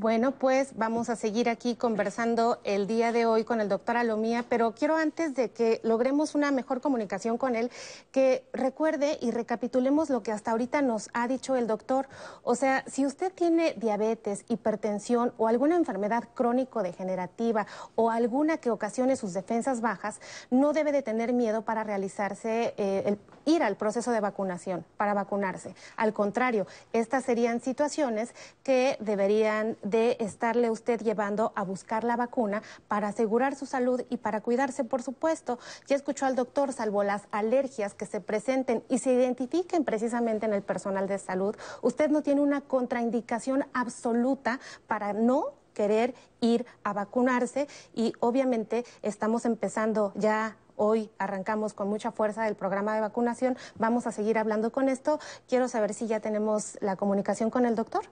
Bueno, 0.00 0.32
pues 0.32 0.78
vamos 0.78 1.10
a 1.10 1.14
seguir 1.14 1.50
aquí 1.50 1.76
conversando 1.76 2.58
el 2.64 2.86
día 2.86 3.12
de 3.12 3.26
hoy 3.26 3.44
con 3.44 3.60
el 3.60 3.68
doctor 3.68 3.98
Alomía, 3.98 4.46
pero 4.48 4.72
quiero 4.72 4.96
antes 4.96 5.34
de 5.34 5.50
que 5.50 5.78
logremos 5.82 6.34
una 6.34 6.50
mejor 6.50 6.80
comunicación 6.80 7.36
con 7.36 7.54
él, 7.54 7.70
que 8.10 8.46
recuerde 8.54 9.18
y 9.20 9.30
recapitulemos 9.30 10.08
lo 10.08 10.22
que 10.22 10.32
hasta 10.32 10.52
ahorita 10.52 10.80
nos 10.80 11.10
ha 11.12 11.28
dicho 11.28 11.54
el 11.54 11.66
doctor. 11.66 12.08
O 12.44 12.54
sea, 12.54 12.82
si 12.86 13.04
usted 13.04 13.30
tiene 13.30 13.74
diabetes, 13.74 14.46
hipertensión 14.48 15.34
o 15.36 15.48
alguna 15.48 15.76
enfermedad 15.76 16.24
crónico-degenerativa 16.32 17.66
o 17.94 18.10
alguna 18.10 18.56
que 18.56 18.70
ocasione 18.70 19.16
sus 19.16 19.34
defensas 19.34 19.82
bajas, 19.82 20.18
no 20.50 20.72
debe 20.72 20.92
de 20.92 21.02
tener 21.02 21.34
miedo 21.34 21.60
para 21.60 21.84
realizarse, 21.84 22.72
eh, 22.78 23.02
el, 23.04 23.18
ir 23.44 23.62
al 23.62 23.76
proceso 23.76 24.12
de 24.12 24.20
vacunación, 24.20 24.86
para 24.96 25.12
vacunarse. 25.12 25.74
Al 25.96 26.14
contrario, 26.14 26.66
estas 26.94 27.24
serían 27.24 27.60
situaciones 27.60 28.34
que 28.62 28.96
deberían 29.00 29.76
de 29.90 30.16
estarle 30.20 30.70
usted 30.70 31.00
llevando 31.00 31.52
a 31.56 31.64
buscar 31.64 32.04
la 32.04 32.16
vacuna 32.16 32.62
para 32.88 33.08
asegurar 33.08 33.54
su 33.56 33.66
salud 33.66 34.02
y 34.08 34.18
para 34.18 34.40
cuidarse, 34.40 34.84
por 34.84 35.02
supuesto. 35.02 35.58
Ya 35.86 35.96
escuchó 35.96 36.26
al 36.26 36.36
doctor, 36.36 36.72
salvo 36.72 37.02
las 37.02 37.22
alergias 37.30 37.94
que 37.94 38.06
se 38.06 38.20
presenten 38.20 38.84
y 38.88 38.98
se 38.98 39.12
identifiquen 39.12 39.84
precisamente 39.84 40.46
en 40.46 40.54
el 40.54 40.62
personal 40.62 41.08
de 41.08 41.18
salud, 41.18 41.56
usted 41.82 42.10
no 42.10 42.22
tiene 42.22 42.40
una 42.40 42.60
contraindicación 42.60 43.66
absoluta 43.72 44.60
para 44.86 45.12
no 45.12 45.54
querer 45.74 46.14
ir 46.40 46.66
a 46.84 46.92
vacunarse 46.92 47.68
y 47.94 48.12
obviamente 48.20 48.84
estamos 49.02 49.44
empezando 49.44 50.12
ya 50.14 50.56
Hoy 50.82 51.10
arrancamos 51.18 51.74
con 51.74 51.90
mucha 51.90 52.10
fuerza 52.10 52.48
el 52.48 52.54
programa 52.54 52.94
de 52.94 53.02
vacunación. 53.02 53.58
Vamos 53.74 54.06
a 54.06 54.12
seguir 54.12 54.38
hablando 54.38 54.72
con 54.72 54.88
esto. 54.88 55.20
Quiero 55.46 55.68
saber 55.68 55.92
si 55.92 56.06
ya 56.06 56.20
tenemos 56.20 56.78
la 56.80 56.96
comunicación 56.96 57.50
con 57.50 57.66
el 57.66 57.74
doctor. 57.74 58.06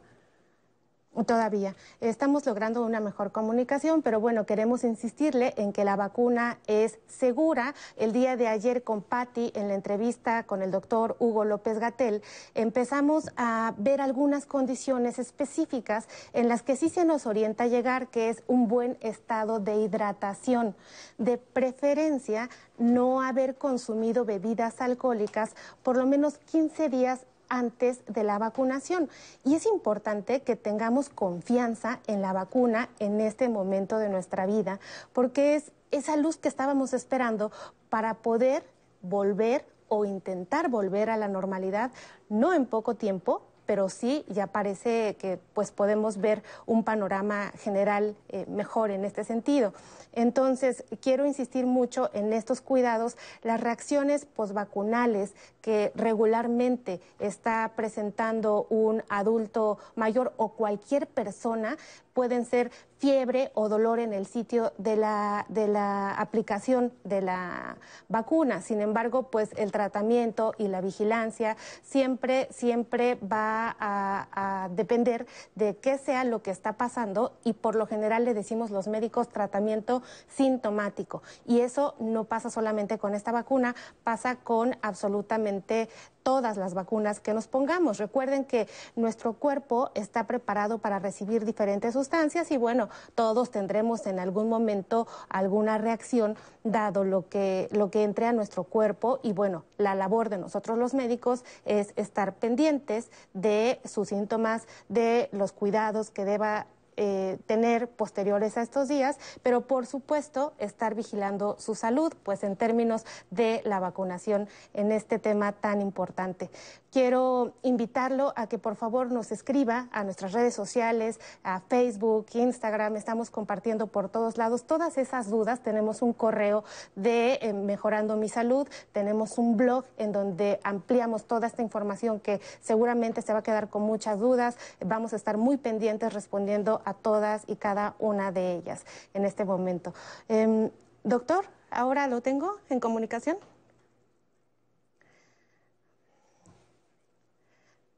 Todavía. 1.26 1.74
Estamos 2.00 2.46
logrando 2.46 2.84
una 2.84 3.00
mejor 3.00 3.32
comunicación, 3.32 4.02
pero 4.02 4.20
bueno, 4.20 4.46
queremos 4.46 4.84
insistirle 4.84 5.52
en 5.56 5.72
que 5.72 5.84
la 5.84 5.96
vacuna 5.96 6.58
es 6.66 6.98
segura. 7.08 7.74
El 7.96 8.12
día 8.12 8.36
de 8.36 8.46
ayer 8.46 8.84
con 8.84 9.02
Patti, 9.02 9.50
en 9.54 9.68
la 9.68 9.74
entrevista 9.74 10.44
con 10.44 10.62
el 10.62 10.70
doctor 10.70 11.16
Hugo 11.18 11.44
López 11.44 11.80
Gatel, 11.80 12.22
empezamos 12.54 13.30
a 13.36 13.74
ver 13.78 14.00
algunas 14.00 14.46
condiciones 14.46 15.18
específicas 15.18 16.08
en 16.32 16.48
las 16.48 16.62
que 16.62 16.76
sí 16.76 16.88
se 16.88 17.04
nos 17.04 17.26
orienta 17.26 17.64
a 17.64 17.68
llegar, 17.68 18.08
que 18.08 18.28
es 18.28 18.44
un 18.46 18.68
buen 18.68 18.96
estado 19.00 19.58
de 19.58 19.76
hidratación. 19.76 20.76
De 21.18 21.36
preferencia, 21.36 22.48
no 22.78 23.22
haber 23.22 23.56
consumido 23.56 24.24
bebidas 24.24 24.80
alcohólicas 24.80 25.56
por 25.82 25.96
lo 25.96 26.06
menos 26.06 26.38
15 26.38 26.88
días 26.88 27.26
antes 27.48 28.00
de 28.06 28.22
la 28.24 28.38
vacunación. 28.38 29.08
Y 29.44 29.54
es 29.54 29.66
importante 29.66 30.42
que 30.42 30.56
tengamos 30.56 31.08
confianza 31.08 32.00
en 32.06 32.22
la 32.22 32.32
vacuna 32.32 32.88
en 32.98 33.20
este 33.20 33.48
momento 33.48 33.98
de 33.98 34.08
nuestra 34.08 34.46
vida, 34.46 34.80
porque 35.12 35.56
es 35.56 35.72
esa 35.90 36.16
luz 36.16 36.36
que 36.36 36.48
estábamos 36.48 36.92
esperando 36.92 37.50
para 37.88 38.14
poder 38.14 38.64
volver 39.02 39.64
o 39.88 40.04
intentar 40.04 40.68
volver 40.68 41.10
a 41.10 41.16
la 41.16 41.28
normalidad, 41.28 41.90
no 42.28 42.52
en 42.52 42.66
poco 42.66 42.94
tiempo, 42.94 43.42
pero 43.68 43.90
sí 43.90 44.24
ya 44.28 44.46
parece 44.46 45.16
que 45.16 45.38
pues 45.52 45.72
podemos 45.72 46.22
ver 46.22 46.42
un 46.64 46.84
panorama 46.84 47.52
general 47.58 48.16
eh, 48.30 48.46
mejor 48.48 48.90
en 48.90 49.04
este 49.04 49.24
sentido. 49.24 49.74
Entonces, 50.14 50.84
quiero 51.02 51.26
insistir 51.26 51.66
mucho 51.66 52.08
en 52.14 52.32
estos 52.32 52.62
cuidados, 52.62 53.18
las 53.42 53.60
reacciones 53.60 54.24
posvacunales 54.24 55.34
que 55.60 55.92
regularmente 55.94 57.02
está 57.18 57.70
presentando 57.76 58.66
un 58.70 59.02
adulto 59.10 59.76
mayor 59.96 60.32
o 60.38 60.48
cualquier 60.48 61.06
persona 61.06 61.76
pueden 62.14 62.46
ser 62.46 62.70
fiebre 62.98 63.50
o 63.54 63.68
dolor 63.68 64.00
en 64.00 64.12
el 64.12 64.26
sitio 64.26 64.72
de 64.76 64.96
la, 64.96 65.46
de 65.48 65.68
la 65.68 66.12
aplicación 66.12 66.92
de 67.04 67.22
la 67.22 67.76
vacuna. 68.08 68.60
Sin 68.60 68.80
embargo, 68.80 69.30
pues 69.30 69.50
el 69.56 69.72
tratamiento 69.72 70.52
y 70.58 70.68
la 70.68 70.80
vigilancia 70.80 71.56
siempre, 71.82 72.48
siempre 72.50 73.16
va 73.16 73.76
a, 73.78 74.64
a 74.64 74.68
depender 74.70 75.26
de 75.54 75.76
qué 75.76 75.96
sea 75.96 76.24
lo 76.24 76.42
que 76.42 76.50
está 76.50 76.74
pasando 76.74 77.32
y 77.44 77.52
por 77.52 77.76
lo 77.76 77.86
general 77.86 78.24
le 78.24 78.34
decimos 78.34 78.70
los 78.70 78.88
médicos 78.88 79.28
tratamiento 79.28 80.02
sintomático. 80.28 81.22
Y 81.46 81.60
eso 81.60 81.94
no 82.00 82.24
pasa 82.24 82.50
solamente 82.50 82.98
con 82.98 83.14
esta 83.14 83.32
vacuna, 83.32 83.76
pasa 84.02 84.36
con 84.36 84.76
absolutamente 84.82 85.88
todas 86.28 86.58
las 86.58 86.74
vacunas 86.74 87.20
que 87.20 87.32
nos 87.32 87.48
pongamos. 87.48 87.96
Recuerden 87.96 88.44
que 88.44 88.68
nuestro 88.96 89.32
cuerpo 89.32 89.90
está 89.94 90.26
preparado 90.26 90.76
para 90.76 90.98
recibir 90.98 91.46
diferentes 91.46 91.94
sustancias 91.94 92.50
y 92.50 92.58
bueno, 92.58 92.87
todos 93.14 93.50
tendremos 93.50 94.06
en 94.06 94.18
algún 94.18 94.48
momento 94.48 95.06
alguna 95.28 95.78
reacción 95.78 96.36
dado 96.64 97.04
lo 97.04 97.28
que, 97.28 97.68
lo 97.72 97.90
que 97.90 98.04
entre 98.04 98.26
a 98.26 98.32
nuestro 98.32 98.64
cuerpo. 98.64 99.20
Y 99.22 99.32
bueno, 99.32 99.64
la 99.76 99.94
labor 99.94 100.28
de 100.28 100.38
nosotros 100.38 100.78
los 100.78 100.94
médicos 100.94 101.44
es 101.64 101.92
estar 101.96 102.34
pendientes 102.34 103.10
de 103.34 103.80
sus 103.84 104.08
síntomas, 104.08 104.66
de 104.88 105.28
los 105.32 105.52
cuidados 105.52 106.10
que 106.10 106.24
deba 106.24 106.66
eh, 107.00 107.38
tener 107.46 107.88
posteriores 107.88 108.58
a 108.58 108.62
estos 108.62 108.88
días, 108.88 109.18
pero 109.44 109.60
por 109.60 109.86
supuesto 109.86 110.52
estar 110.58 110.96
vigilando 110.96 111.54
su 111.60 111.76
salud, 111.76 112.12
pues 112.24 112.42
en 112.42 112.56
términos 112.56 113.06
de 113.30 113.62
la 113.64 113.78
vacunación 113.78 114.48
en 114.74 114.90
este 114.90 115.20
tema 115.20 115.52
tan 115.52 115.80
importante. 115.80 116.50
Quiero 116.90 117.52
invitarlo 117.62 118.32
a 118.34 118.48
que 118.48 118.58
por 118.58 118.74
favor 118.74 119.12
nos 119.12 119.30
escriba 119.30 119.88
a 119.92 120.02
nuestras 120.04 120.32
redes 120.32 120.54
sociales, 120.54 121.20
a 121.44 121.60
Facebook, 121.60 122.26
Instagram, 122.32 122.96
estamos 122.96 123.30
compartiendo 123.30 123.86
por 123.86 124.08
todos 124.08 124.36
lados 124.36 124.64
todas 124.64 124.98
esas 124.98 125.30
dudas. 125.30 125.60
Tenemos 125.60 126.02
un 126.02 126.12
correo 126.12 126.64
de 126.96 127.38
eh, 127.42 127.52
Mejorando 127.52 128.16
mi 128.16 128.28
Salud, 128.28 128.66
tenemos 128.92 129.38
un 129.38 129.56
blog 129.56 129.84
en 129.98 130.10
donde 130.10 130.58
ampliamos 130.64 131.26
toda 131.26 131.46
esta 131.46 131.62
información 131.62 132.20
que 132.20 132.40
seguramente 132.60 133.22
se 133.22 133.32
va 133.34 133.40
a 133.40 133.42
quedar 133.42 133.68
con 133.68 133.82
muchas 133.82 134.18
dudas. 134.18 134.56
Vamos 134.84 135.12
a 135.12 135.16
estar 135.16 135.36
muy 135.36 135.58
pendientes 135.58 136.12
respondiendo 136.12 136.80
a 136.88 136.94
todas 136.94 137.44
y 137.46 137.56
cada 137.56 137.94
una 137.98 138.32
de 138.32 138.56
ellas 138.56 138.84
en 139.14 139.24
este 139.24 139.44
momento. 139.44 139.92
Em, 140.28 140.70
doctor, 141.04 141.44
ahora 141.70 142.06
lo 142.06 142.20
tengo 142.20 142.58
en 142.70 142.80
comunicación. 142.80 143.36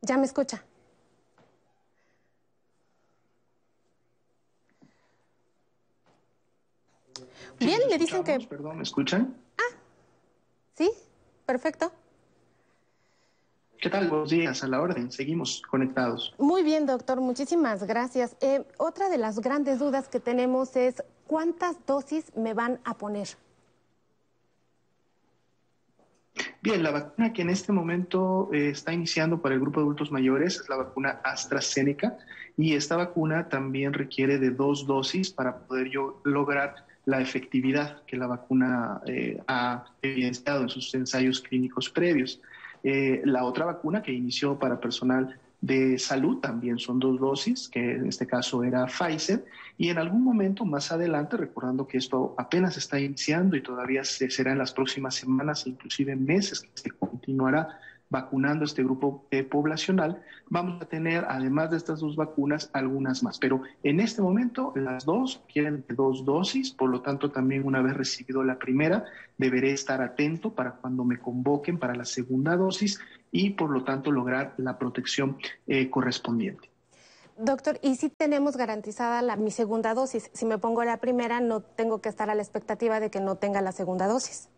Ya 0.03 0.17
me 0.17 0.25
escucha. 0.25 0.65
Bien, 7.59 7.81
le 7.89 7.99
dicen 7.99 8.25
que... 8.25 8.41
Perdón, 8.49 8.79
¿me 8.79 8.83
escuchan? 8.83 9.37
Ah, 9.59 9.77
sí, 10.75 10.91
perfecto. 11.45 11.93
¿Qué 13.81 13.89
tal? 13.89 14.09
Buenos 14.11 14.29
días, 14.29 14.63
a 14.63 14.69
la 14.69 14.79
orden. 14.79 15.11
Seguimos 15.11 15.63
conectados. 15.63 16.35
Muy 16.39 16.63
bien, 16.63 16.85
doctor. 16.85 17.19
Muchísimas 17.23 17.83
gracias. 17.85 18.37
Eh, 18.43 18.63
otra 18.77 19.09
de 19.09 19.17
las 19.17 19.41
grandes 19.41 19.79
dudas 19.79 20.07
que 20.09 20.21
tenemos 20.21 20.77
es 20.77 21.03
cuántas 21.27 21.77
dosis 21.87 22.31
me 22.37 22.53
van 22.53 22.79
a 22.85 22.99
poner. 22.99 23.29
Bien, 26.61 26.83
la 26.83 26.91
vacuna 26.91 27.33
que 27.33 27.41
en 27.41 27.49
este 27.49 27.73
momento 27.73 28.51
eh, 28.53 28.69
está 28.69 28.93
iniciando 28.93 29.41
para 29.41 29.55
el 29.55 29.63
grupo 29.63 29.81
de 29.81 29.85
adultos 29.85 30.13
mayores 30.13 30.61
es 30.61 30.69
la 30.69 30.77
vacuna 30.77 31.21
AstraZeneca 31.25 32.19
y 32.59 32.75
esta 32.75 32.97
vacuna 32.97 33.49
también 33.49 33.95
requiere 33.95 34.39
de 34.39 34.51
dos 34.51 34.87
dosis 34.87 35.31
para 35.31 35.57
poder 35.61 35.89
yo 35.89 36.21
lograr 36.25 36.75
la 37.07 37.23
efectividad 37.23 38.03
que 38.05 38.19
la 38.19 38.27
vacuna 38.27 39.01
eh, 39.07 39.41
ha 39.47 39.87
evidenciado 40.03 40.65
en 40.65 40.69
sus 40.69 40.95
ensayos 40.95 41.41
clínicos 41.41 41.89
previos. 41.89 42.43
Eh, 42.83 43.23
la 43.25 43.45
otra 43.45 43.65
vacuna 43.67 44.03
que 44.03 44.13
inició 44.13 44.59
para 44.59 44.81
personal 44.81 45.39
de 45.61 45.99
salud 45.99 46.39
también 46.39 46.79
son 46.79 46.99
dos 46.99 47.21
dosis, 47.21 47.69
que 47.69 47.97
en 47.97 48.07
este 48.07 48.27
caso 48.27 48.65
era 48.65 48.87
Pfizer, 48.87 49.45
y 49.77 49.89
en 49.89 49.99
algún 49.99 50.25
momento 50.25 50.65
más 50.65 50.91
adelante, 50.91 51.37
recordando 51.37 51.87
que 51.87 51.99
esto 51.99 52.35
apenas 52.39 52.77
está 52.77 52.99
iniciando 52.99 53.57
y 53.57 53.63
todavía 53.63 54.05
se, 54.05 54.31
será 54.31 54.53
en 54.53 54.59
las 54.59 54.73
próximas 54.73 55.15
semanas, 55.15 55.67
inclusive 55.67 56.17
meses, 56.17 56.61
que 56.61 56.71
se 56.75 56.91
continuará 56.91 57.79
vacunando 58.11 58.65
este 58.65 58.83
grupo 58.83 59.25
eh, 59.31 59.45
poblacional, 59.45 60.21
vamos 60.49 60.83
a 60.83 60.87
tener, 60.87 61.25
además 61.29 61.71
de 61.71 61.77
estas 61.77 62.01
dos 62.01 62.17
vacunas, 62.17 62.69
algunas 62.73 63.23
más. 63.23 63.39
Pero 63.39 63.63
en 63.85 64.01
este 64.01 64.21
momento, 64.21 64.73
las 64.75 65.05
dos 65.05 65.43
quieren 65.51 65.85
dos 65.89 66.25
dosis, 66.25 66.73
por 66.73 66.91
lo 66.91 67.01
tanto, 67.01 67.31
también 67.31 67.65
una 67.65 67.81
vez 67.81 67.97
recibido 67.97 68.43
la 68.43 68.59
primera, 68.59 69.05
deberé 69.39 69.73
estar 69.73 70.03
atento 70.03 70.53
para 70.53 70.73
cuando 70.73 71.05
me 71.05 71.19
convoquen 71.19 71.79
para 71.79 71.95
la 71.95 72.05
segunda 72.05 72.57
dosis 72.57 73.01
y, 73.31 73.51
por 73.51 73.71
lo 73.71 73.85
tanto, 73.85 74.11
lograr 74.11 74.55
la 74.59 74.77
protección 74.77 75.39
eh, 75.69 75.89
correspondiente. 75.89 76.69
Doctor, 77.39 77.79
¿y 77.81 77.95
si 77.95 78.11
tenemos 78.11 78.57
garantizada 78.57 79.23
la, 79.23 79.37
mi 79.37 79.51
segunda 79.51 79.95
dosis? 79.95 80.31
Si 80.35 80.45
me 80.45 80.59
pongo 80.59 80.85
la 80.85 80.99
primera, 80.99 81.41
no 81.41 81.61
tengo 81.61 82.03
que 82.03 82.11
estar 82.11 82.29
a 82.29 82.35
la 82.35 82.43
expectativa 82.43 83.01
de 83.01 83.11
que 83.11 83.21
no 83.21 83.37
tenga 83.37 83.63
la 83.63 83.73
segunda 83.73 84.09
dosis. 84.09 84.51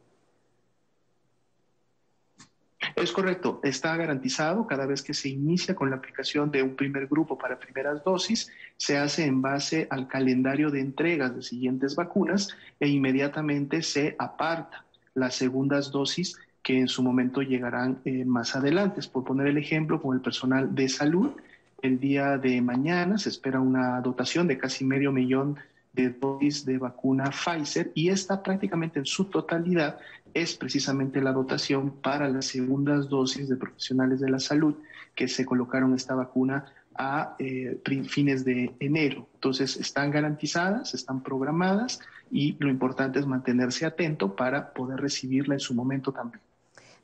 Es 2.94 3.12
correcto, 3.12 3.60
está 3.62 3.96
garantizado 3.96 4.66
cada 4.66 4.86
vez 4.86 5.02
que 5.02 5.14
se 5.14 5.28
inicia 5.28 5.74
con 5.74 5.90
la 5.90 5.96
aplicación 5.96 6.50
de 6.50 6.62
un 6.62 6.76
primer 6.76 7.06
grupo 7.06 7.38
para 7.38 7.58
primeras 7.58 8.04
dosis, 8.04 8.50
se 8.76 8.98
hace 8.98 9.24
en 9.24 9.40
base 9.40 9.86
al 9.90 10.08
calendario 10.08 10.70
de 10.70 10.80
entregas 10.80 11.34
de 11.34 11.42
siguientes 11.42 11.96
vacunas 11.96 12.56
e 12.80 12.88
inmediatamente 12.88 13.82
se 13.82 14.14
aparta 14.18 14.84
las 15.14 15.34
segundas 15.34 15.90
dosis 15.90 16.38
que 16.62 16.78
en 16.78 16.88
su 16.88 17.02
momento 17.02 17.42
llegarán 17.42 18.00
eh, 18.04 18.24
más 18.24 18.54
adelante. 18.54 19.00
Por 19.10 19.24
poner 19.24 19.48
el 19.48 19.58
ejemplo, 19.58 20.00
con 20.00 20.14
el 20.14 20.22
personal 20.22 20.74
de 20.74 20.88
salud, 20.88 21.32
el 21.80 21.98
día 21.98 22.38
de 22.38 22.60
mañana 22.60 23.18
se 23.18 23.28
espera 23.28 23.60
una 23.60 24.00
dotación 24.00 24.46
de 24.46 24.58
casi 24.58 24.84
medio 24.84 25.10
millón 25.10 25.54
de 25.54 25.60
dosis 25.92 26.64
de 26.64 26.78
vacuna 26.78 27.30
Pfizer 27.30 27.92
y 27.94 28.08
esta 28.08 28.42
prácticamente 28.42 28.98
en 28.98 29.06
su 29.06 29.26
totalidad 29.26 29.98
es 30.34 30.56
precisamente 30.56 31.20
la 31.20 31.32
dotación 31.32 31.90
para 32.00 32.28
las 32.28 32.46
segundas 32.46 33.08
dosis 33.08 33.48
de 33.48 33.56
profesionales 33.56 34.20
de 34.20 34.30
la 34.30 34.38
salud 34.38 34.74
que 35.14 35.28
se 35.28 35.44
colocaron 35.44 35.94
esta 35.94 36.14
vacuna 36.14 36.64
a 36.94 37.36
eh, 37.38 37.80
fines 38.08 38.44
de 38.44 38.74
enero. 38.80 39.26
Entonces 39.34 39.76
están 39.76 40.10
garantizadas, 40.10 40.94
están 40.94 41.22
programadas 41.22 42.00
y 42.30 42.56
lo 42.58 42.68
importante 42.68 43.18
es 43.18 43.26
mantenerse 43.26 43.86
atento 43.86 44.34
para 44.34 44.72
poder 44.72 45.00
recibirla 45.00 45.54
en 45.54 45.60
su 45.60 45.74
momento 45.74 46.12
también. 46.12 46.40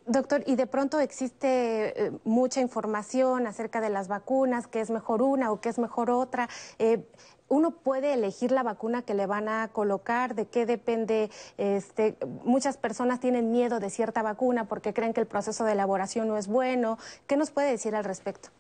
Doctor, 0.06 0.42
y 0.46 0.56
de 0.56 0.66
pronto 0.66 1.00
existe 1.00 2.06
eh, 2.06 2.12
mucha 2.24 2.62
información 2.62 3.46
acerca 3.46 3.82
de 3.82 3.90
las 3.90 4.08
vacunas, 4.08 4.66
que 4.66 4.80
es 4.80 4.88
mejor 4.88 5.20
una 5.20 5.52
o 5.52 5.60
que 5.60 5.68
es 5.68 5.78
mejor 5.78 6.10
otra. 6.10 6.48
Eh, 6.78 7.04
uno 7.48 7.70
puede 7.70 8.12
elegir 8.12 8.52
la 8.52 8.62
vacuna 8.62 9.02
que 9.02 9.14
le 9.14 9.26
van 9.26 9.48
a 9.48 9.68
colocar, 9.68 10.34
de 10.34 10.46
qué 10.46 10.66
depende. 10.66 11.30
Este, 11.56 12.16
muchas 12.44 12.76
personas 12.76 13.20
tienen 13.20 13.50
miedo 13.50 13.80
de 13.80 13.90
cierta 13.90 14.22
vacuna 14.22 14.66
porque 14.66 14.92
creen 14.92 15.14
que 15.14 15.20
el 15.20 15.26
proceso 15.26 15.64
de 15.64 15.72
elaboración 15.72 16.28
no 16.28 16.36
es 16.36 16.46
bueno. 16.46 16.98
¿Qué 17.26 17.36
nos 17.36 17.50
puede 17.50 17.70
decir 17.70 17.94
al 17.94 18.04
respecto? 18.04 18.50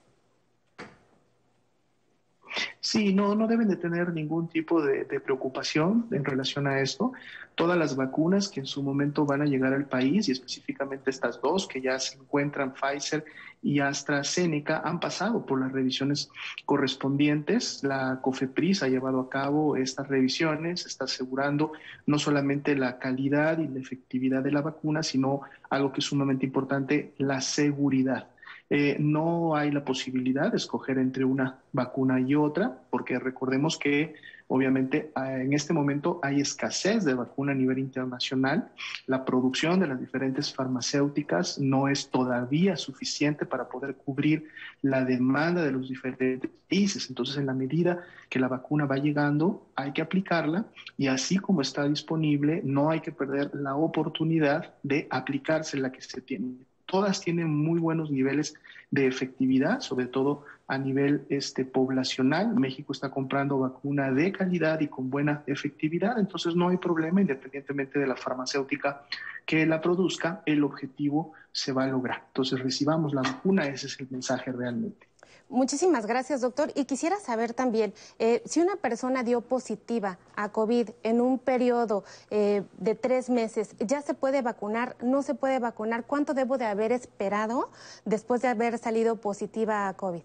Sí, 2.80 3.12
no, 3.12 3.34
no 3.34 3.46
deben 3.46 3.68
de 3.68 3.76
tener 3.76 4.12
ningún 4.12 4.48
tipo 4.48 4.82
de, 4.82 5.04
preocupación 5.20 6.06
en 6.10 6.24
relación 6.24 6.66
a 6.66 6.80
esto. 6.80 7.12
Todas 7.54 7.76
las 7.76 7.96
vacunas 7.96 8.48
que 8.48 8.60
en 8.60 8.66
su 8.66 8.82
momento 8.82 9.26
van 9.26 9.42
a 9.42 9.46
llegar 9.46 9.72
al 9.74 9.86
país, 9.86 10.28
y 10.28 10.32
específicamente 10.32 11.10
estas 11.10 11.40
dos 11.40 11.66
que 11.66 11.80
ya 11.80 11.98
se 11.98 12.16
encuentran, 12.16 12.72
Pfizer 12.72 13.24
y 13.62 13.80
AstraZeneca, 13.80 14.80
han 14.84 15.00
pasado 15.00 15.44
por 15.44 15.60
las 15.60 15.72
revisiones 15.72 16.30
correspondientes. 16.64 17.82
La 17.82 18.20
COFEPRIS 18.22 18.82
ha 18.82 18.88
llevado 18.88 19.20
a 19.20 19.28
cabo 19.28 19.76
estas 19.76 20.08
revisiones, 20.08 20.86
está 20.86 21.04
asegurando 21.04 21.72
no 22.06 22.18
solamente 22.18 22.76
la 22.76 22.98
calidad 22.98 23.58
y 23.58 23.66
la 23.66 23.80
efectividad 23.80 24.42
de 24.42 24.52
la 24.52 24.62
vacuna, 24.62 25.02
sino 25.02 25.42
algo 25.68 25.92
que 25.92 26.00
es 26.00 26.06
sumamente 26.06 26.46
importante, 26.46 27.12
la 27.18 27.40
seguridad. 27.40 28.28
Eh, 28.70 28.96
no 28.98 29.56
hay 29.56 29.70
la 29.70 29.84
posibilidad 29.84 30.50
de 30.50 30.58
escoger 30.58 30.98
entre 30.98 31.24
una 31.24 31.58
vacuna 31.72 32.20
y 32.20 32.34
otra, 32.34 32.82
porque 32.90 33.18
recordemos 33.18 33.78
que 33.78 34.14
obviamente 34.48 35.10
en 35.16 35.52
este 35.52 35.72
momento 35.72 36.20
hay 36.22 36.40
escasez 36.40 37.04
de 37.04 37.14
vacuna 37.14 37.52
a 37.52 37.54
nivel 37.54 37.78
internacional. 37.78 38.70
La 39.06 39.24
producción 39.24 39.80
de 39.80 39.86
las 39.86 40.00
diferentes 40.00 40.52
farmacéuticas 40.52 41.58
no 41.58 41.88
es 41.88 42.10
todavía 42.10 42.76
suficiente 42.76 43.46
para 43.46 43.68
poder 43.68 43.96
cubrir 43.96 44.48
la 44.82 45.04
demanda 45.04 45.62
de 45.62 45.72
los 45.72 45.88
diferentes 45.88 46.50
países. 46.68 47.08
Entonces, 47.08 47.36
en 47.36 47.46
la 47.46 47.54
medida 47.54 48.02
que 48.28 48.40
la 48.40 48.48
vacuna 48.48 48.86
va 48.86 48.96
llegando, 48.96 49.66
hay 49.76 49.92
que 49.92 50.02
aplicarla 50.02 50.66
y 50.96 51.06
así 51.08 51.38
como 51.38 51.60
está 51.60 51.84
disponible, 51.88 52.62
no 52.64 52.90
hay 52.90 53.00
que 53.00 53.12
perder 53.12 53.50
la 53.54 53.76
oportunidad 53.76 54.74
de 54.82 55.06
aplicarse 55.10 55.78
la 55.78 55.92
que 55.92 56.00
se 56.02 56.20
tiene 56.20 56.67
todas 56.88 57.20
tienen 57.20 57.54
muy 57.54 57.78
buenos 57.78 58.10
niveles 58.10 58.54
de 58.90 59.06
efectividad, 59.06 59.80
sobre 59.80 60.06
todo 60.06 60.44
a 60.66 60.78
nivel 60.78 61.26
este, 61.28 61.64
poblacional. 61.64 62.54
México 62.54 62.92
está 62.92 63.10
comprando 63.10 63.58
vacuna 63.58 64.10
de 64.10 64.32
calidad 64.32 64.80
y 64.80 64.88
con 64.88 65.10
buena 65.10 65.42
efectividad, 65.46 66.18
entonces 66.18 66.56
no 66.56 66.68
hay 66.68 66.78
problema, 66.78 67.20
independientemente 67.20 67.98
de 67.98 68.06
la 68.06 68.16
farmacéutica 68.16 69.02
que 69.44 69.66
la 69.66 69.80
produzca, 69.80 70.42
el 70.46 70.64
objetivo 70.64 71.32
se 71.52 71.72
va 71.72 71.84
a 71.84 71.88
lograr. 71.88 72.24
Entonces 72.28 72.58
recibamos 72.60 73.14
la 73.14 73.22
vacuna, 73.22 73.66
ese 73.66 73.86
es 73.86 74.00
el 74.00 74.08
mensaje 74.10 74.50
realmente. 74.52 75.07
Muchísimas 75.48 76.06
gracias, 76.06 76.40
doctor. 76.40 76.70
Y 76.74 76.84
quisiera 76.84 77.18
saber 77.18 77.54
también, 77.54 77.94
eh, 78.18 78.42
si 78.44 78.60
una 78.60 78.76
persona 78.76 79.22
dio 79.22 79.40
positiva 79.40 80.18
a 80.36 80.50
COVID 80.50 80.90
en 81.02 81.20
un 81.20 81.38
periodo 81.38 82.04
eh, 82.30 82.62
de 82.78 82.94
tres 82.94 83.30
meses, 83.30 83.74
¿ya 83.78 84.02
se 84.02 84.14
puede 84.14 84.42
vacunar? 84.42 84.96
¿No 85.02 85.22
se 85.22 85.34
puede 85.34 85.58
vacunar? 85.58 86.04
¿Cuánto 86.04 86.34
debo 86.34 86.58
de 86.58 86.66
haber 86.66 86.92
esperado 86.92 87.70
después 88.04 88.42
de 88.42 88.48
haber 88.48 88.78
salido 88.78 89.16
positiva 89.16 89.88
a 89.88 89.94
COVID? 89.94 90.22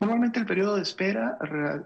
Normalmente 0.00 0.38
el 0.38 0.46
periodo 0.46 0.76
de 0.76 0.82
espera 0.82 1.38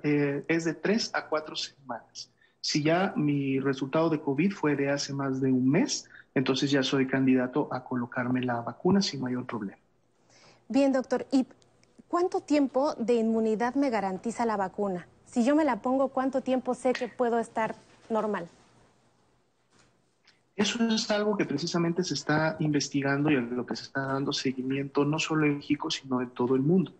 eh, 0.03 0.45
es 0.49 0.65
de 0.65 0.75
tres 0.75 1.11
a 1.15 1.29
cuatro 1.29 1.57
semanas. 1.57 2.31
Si 2.61 2.83
ya 2.83 3.13
mi 3.17 3.59
resultado 3.59 4.09
de 4.11 4.21
COVID 4.21 4.53
fue 4.53 4.77
de 4.77 4.91
hace 4.91 5.13
más 5.13 5.41
de 5.41 5.51
un 5.51 5.69
mes, 5.69 6.09
entonces 6.35 6.71
ya 6.71 6.83
soy 6.83 7.07
candidato 7.07 7.69
a 7.73 7.85
colocarme 7.85 8.43
la 8.43 8.61
vacuna 8.61 9.03
sin 9.03 9.21
mayor 9.21 9.47
problema. 9.47 9.82
Bien, 10.73 10.91
doctor. 10.91 11.27
¿Y 11.31 11.45
cuánto 12.09 12.41
tiempo 12.41 12.95
de 12.95 13.13
inmunidad 13.13 13.75
me 13.75 13.91
garantiza 13.91 14.47
la 14.47 14.57
vacuna? 14.57 15.07
Si 15.27 15.45
yo 15.45 15.55
me 15.55 15.67
la 15.67 15.83
pongo, 15.83 16.09
¿cuánto 16.09 16.41
tiempo 16.41 16.73
sé 16.73 16.95
que 16.95 17.09
puedo 17.09 17.39
estar 17.39 17.75
normal? 18.09 18.49
Eso 20.57 20.83
es 20.89 21.11
algo 21.11 21.37
que 21.37 21.45
precisamente 21.45 22.03
se 22.03 22.15
está 22.15 22.57
investigando 22.59 23.31
y 23.31 23.37
a 23.37 23.41
lo 23.43 23.67
que 23.67 23.77
se 23.77 23.83
está 23.83 24.01
dando 24.01 24.33
seguimiento 24.33 25.05
no 25.05 25.19
solo 25.19 25.45
en 25.45 25.59
México, 25.59 25.91
sino 25.91 26.23
en 26.23 26.31
todo 26.31 26.55
el 26.55 26.63
mundo. 26.63 26.95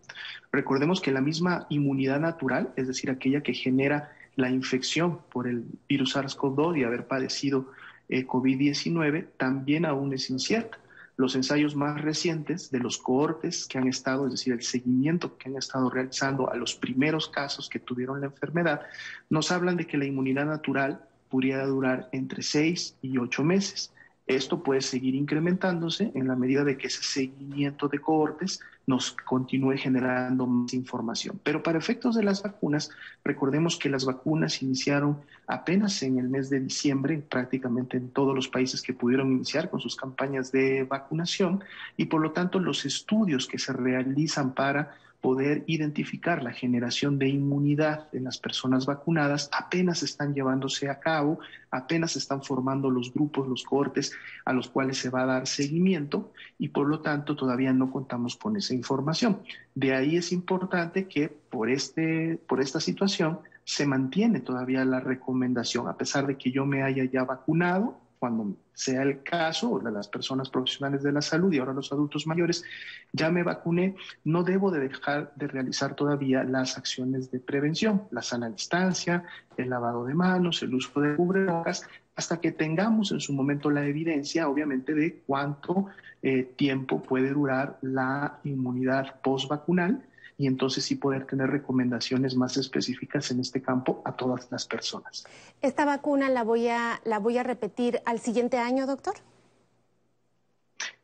Recordemos 0.51 1.01
que 1.01 1.11
la 1.11 1.21
misma 1.21 1.65
inmunidad 1.69 2.19
natural, 2.19 2.73
es 2.75 2.85
decir, 2.85 3.09
aquella 3.09 3.41
que 3.41 3.55
genera 3.55 4.11
la 4.35 4.51
infección 4.51 5.17
por 5.31 5.47
el 5.47 5.65
virus 5.89 6.15
SARS-CoV-2 6.15 6.77
y 6.77 6.83
haber 6.83 7.07
padecido 7.07 7.71
eh, 8.07 8.27
COVID-19, 8.27 9.29
también 9.35 9.85
aún 9.85 10.13
es 10.13 10.29
incierta 10.29 10.77
los 11.15 11.35
ensayos 11.35 11.75
más 11.75 12.01
recientes 12.01 12.71
de 12.71 12.79
los 12.79 12.97
cohortes 12.97 13.67
que 13.67 13.77
han 13.77 13.87
estado, 13.87 14.25
es 14.25 14.31
decir, 14.31 14.53
el 14.53 14.63
seguimiento 14.63 15.37
que 15.37 15.49
han 15.49 15.57
estado 15.57 15.89
realizando 15.89 16.51
a 16.51 16.55
los 16.55 16.75
primeros 16.75 17.29
casos 17.29 17.69
que 17.69 17.79
tuvieron 17.79 18.21
la 18.21 18.27
enfermedad, 18.27 18.81
nos 19.29 19.51
hablan 19.51 19.77
de 19.77 19.85
que 19.85 19.97
la 19.97 20.05
inmunidad 20.05 20.45
natural 20.45 21.05
pudiera 21.29 21.65
durar 21.65 22.09
entre 22.11 22.41
seis 22.41 22.95
y 23.01 23.17
ocho 23.17 23.43
meses. 23.43 23.93
Esto 24.25 24.63
puede 24.63 24.81
seguir 24.81 25.15
incrementándose 25.15 26.11
en 26.15 26.27
la 26.27 26.35
medida 26.35 26.63
de 26.63 26.77
que 26.77 26.87
ese 26.87 27.03
seguimiento 27.03 27.87
de 27.89 27.99
cohortes 27.99 28.59
nos 28.85 29.11
continúe 29.11 29.77
generando 29.77 30.45
más 30.45 30.73
información. 30.73 31.39
Pero 31.43 31.63
para 31.63 31.77
efectos 31.77 32.15
de 32.15 32.23
las 32.23 32.43
vacunas, 32.43 32.91
recordemos 33.23 33.77
que 33.77 33.89
las 33.89 34.05
vacunas 34.05 34.61
iniciaron 34.61 35.21
apenas 35.47 36.03
en 36.03 36.19
el 36.19 36.29
mes 36.29 36.49
de 36.49 36.59
diciembre, 36.59 37.17
prácticamente 37.17 37.97
en 37.97 38.09
todos 38.09 38.35
los 38.35 38.47
países 38.47 38.81
que 38.81 38.93
pudieron 38.93 39.31
iniciar 39.31 39.69
con 39.69 39.79
sus 39.79 39.95
campañas 39.95 40.51
de 40.51 40.83
vacunación, 40.83 41.63
y 41.95 42.05
por 42.05 42.21
lo 42.21 42.31
tanto 42.31 42.59
los 42.59 42.85
estudios 42.85 43.47
que 43.47 43.59
se 43.59 43.73
realizan 43.73 44.53
para 44.53 44.95
poder 45.23 45.63
identificar 45.67 46.43
la 46.43 46.51
generación 46.51 47.17
de 47.17 47.29
inmunidad 47.29 48.09
en 48.11 48.25
las 48.25 48.37
personas 48.37 48.85
vacunadas 48.85 49.49
apenas 49.53 50.03
están 50.03 50.33
llevándose 50.33 50.89
a 50.89 50.99
cabo, 50.99 51.39
apenas 51.71 52.17
están 52.17 52.43
formando 52.43 52.89
los 52.89 53.13
grupos, 53.13 53.47
los 53.47 53.63
cortes 53.63 54.11
a 54.43 54.51
los 54.51 54.67
cuales 54.67 54.97
se 54.97 55.09
va 55.09 55.21
a 55.21 55.27
dar 55.27 55.47
seguimiento 55.47 56.33
y 56.59 56.67
por 56.67 56.89
lo 56.89 56.99
tanto 56.99 57.37
todavía 57.37 57.71
no 57.71 57.89
contamos 57.89 58.35
con 58.35 58.57
esa 58.57 58.73
información. 58.73 59.39
De 59.73 59.95
ahí 59.95 60.17
es 60.17 60.33
importante 60.33 61.07
que 61.07 61.29
por, 61.29 61.69
este, 61.69 62.37
por 62.45 62.59
esta 62.59 62.81
situación 62.81 63.39
se 63.63 63.87
mantiene 63.87 64.41
todavía 64.41 64.83
la 64.83 64.99
recomendación, 64.99 65.87
a 65.87 65.95
pesar 65.95 66.27
de 66.27 66.35
que 66.35 66.51
yo 66.51 66.65
me 66.65 66.83
haya 66.83 67.05
ya 67.05 67.23
vacunado, 67.23 67.97
cuando 68.23 68.55
sea 68.73 69.01
el 69.01 69.21
caso, 69.21 69.79
de 69.79 69.91
las 69.91 70.07
personas 70.07 70.49
profesionales 70.49 71.03
de 71.03 71.11
la 71.11 71.21
salud 71.21 71.51
y 71.51 71.59
ahora 71.59 71.73
los 71.73 71.91
adultos 71.91 72.25
mayores, 72.25 72.63
ya 73.11 73.29
me 73.29 73.43
vacuné, 73.43 73.97
no 74.23 74.43
debo 74.43 74.71
de 74.71 74.79
dejar 74.79 75.33
de 75.35 75.45
realizar 75.49 75.93
todavía 75.93 76.45
las 76.45 76.77
acciones 76.77 77.31
de 77.31 77.41
prevención, 77.41 78.03
la 78.11 78.21
sana 78.21 78.49
distancia, 78.49 79.25
el 79.57 79.69
lavado 79.69 80.05
de 80.05 80.13
manos, 80.13 80.63
el 80.63 80.73
uso 80.73 81.01
de 81.01 81.17
cubrebocas, 81.17 81.85
hasta 82.15 82.39
que 82.39 82.53
tengamos 82.53 83.11
en 83.11 83.19
su 83.19 83.33
momento 83.33 83.69
la 83.69 83.85
evidencia, 83.85 84.47
obviamente, 84.47 84.93
de 84.93 85.21
cuánto 85.27 85.87
eh, 86.21 86.53
tiempo 86.55 87.01
puede 87.01 87.31
durar 87.31 87.77
la 87.81 88.39
inmunidad 88.45 89.19
post-vacunal 89.19 90.01
y 90.37 90.47
entonces 90.47 90.83
sí 90.85 90.95
poder 90.95 91.25
tener 91.25 91.49
recomendaciones 91.49 92.35
más 92.35 92.57
específicas 92.57 93.31
en 93.31 93.39
este 93.39 93.61
campo 93.61 94.01
a 94.05 94.13
todas 94.13 94.47
las 94.51 94.65
personas. 94.65 95.25
¿Esta 95.61 95.85
vacuna 95.85 96.29
la 96.29 96.43
voy 96.43 96.67
a, 96.67 97.01
la 97.05 97.19
voy 97.19 97.37
a 97.37 97.43
repetir 97.43 98.01
al 98.05 98.19
siguiente 98.19 98.57
año, 98.57 98.85
doctor? 98.85 99.15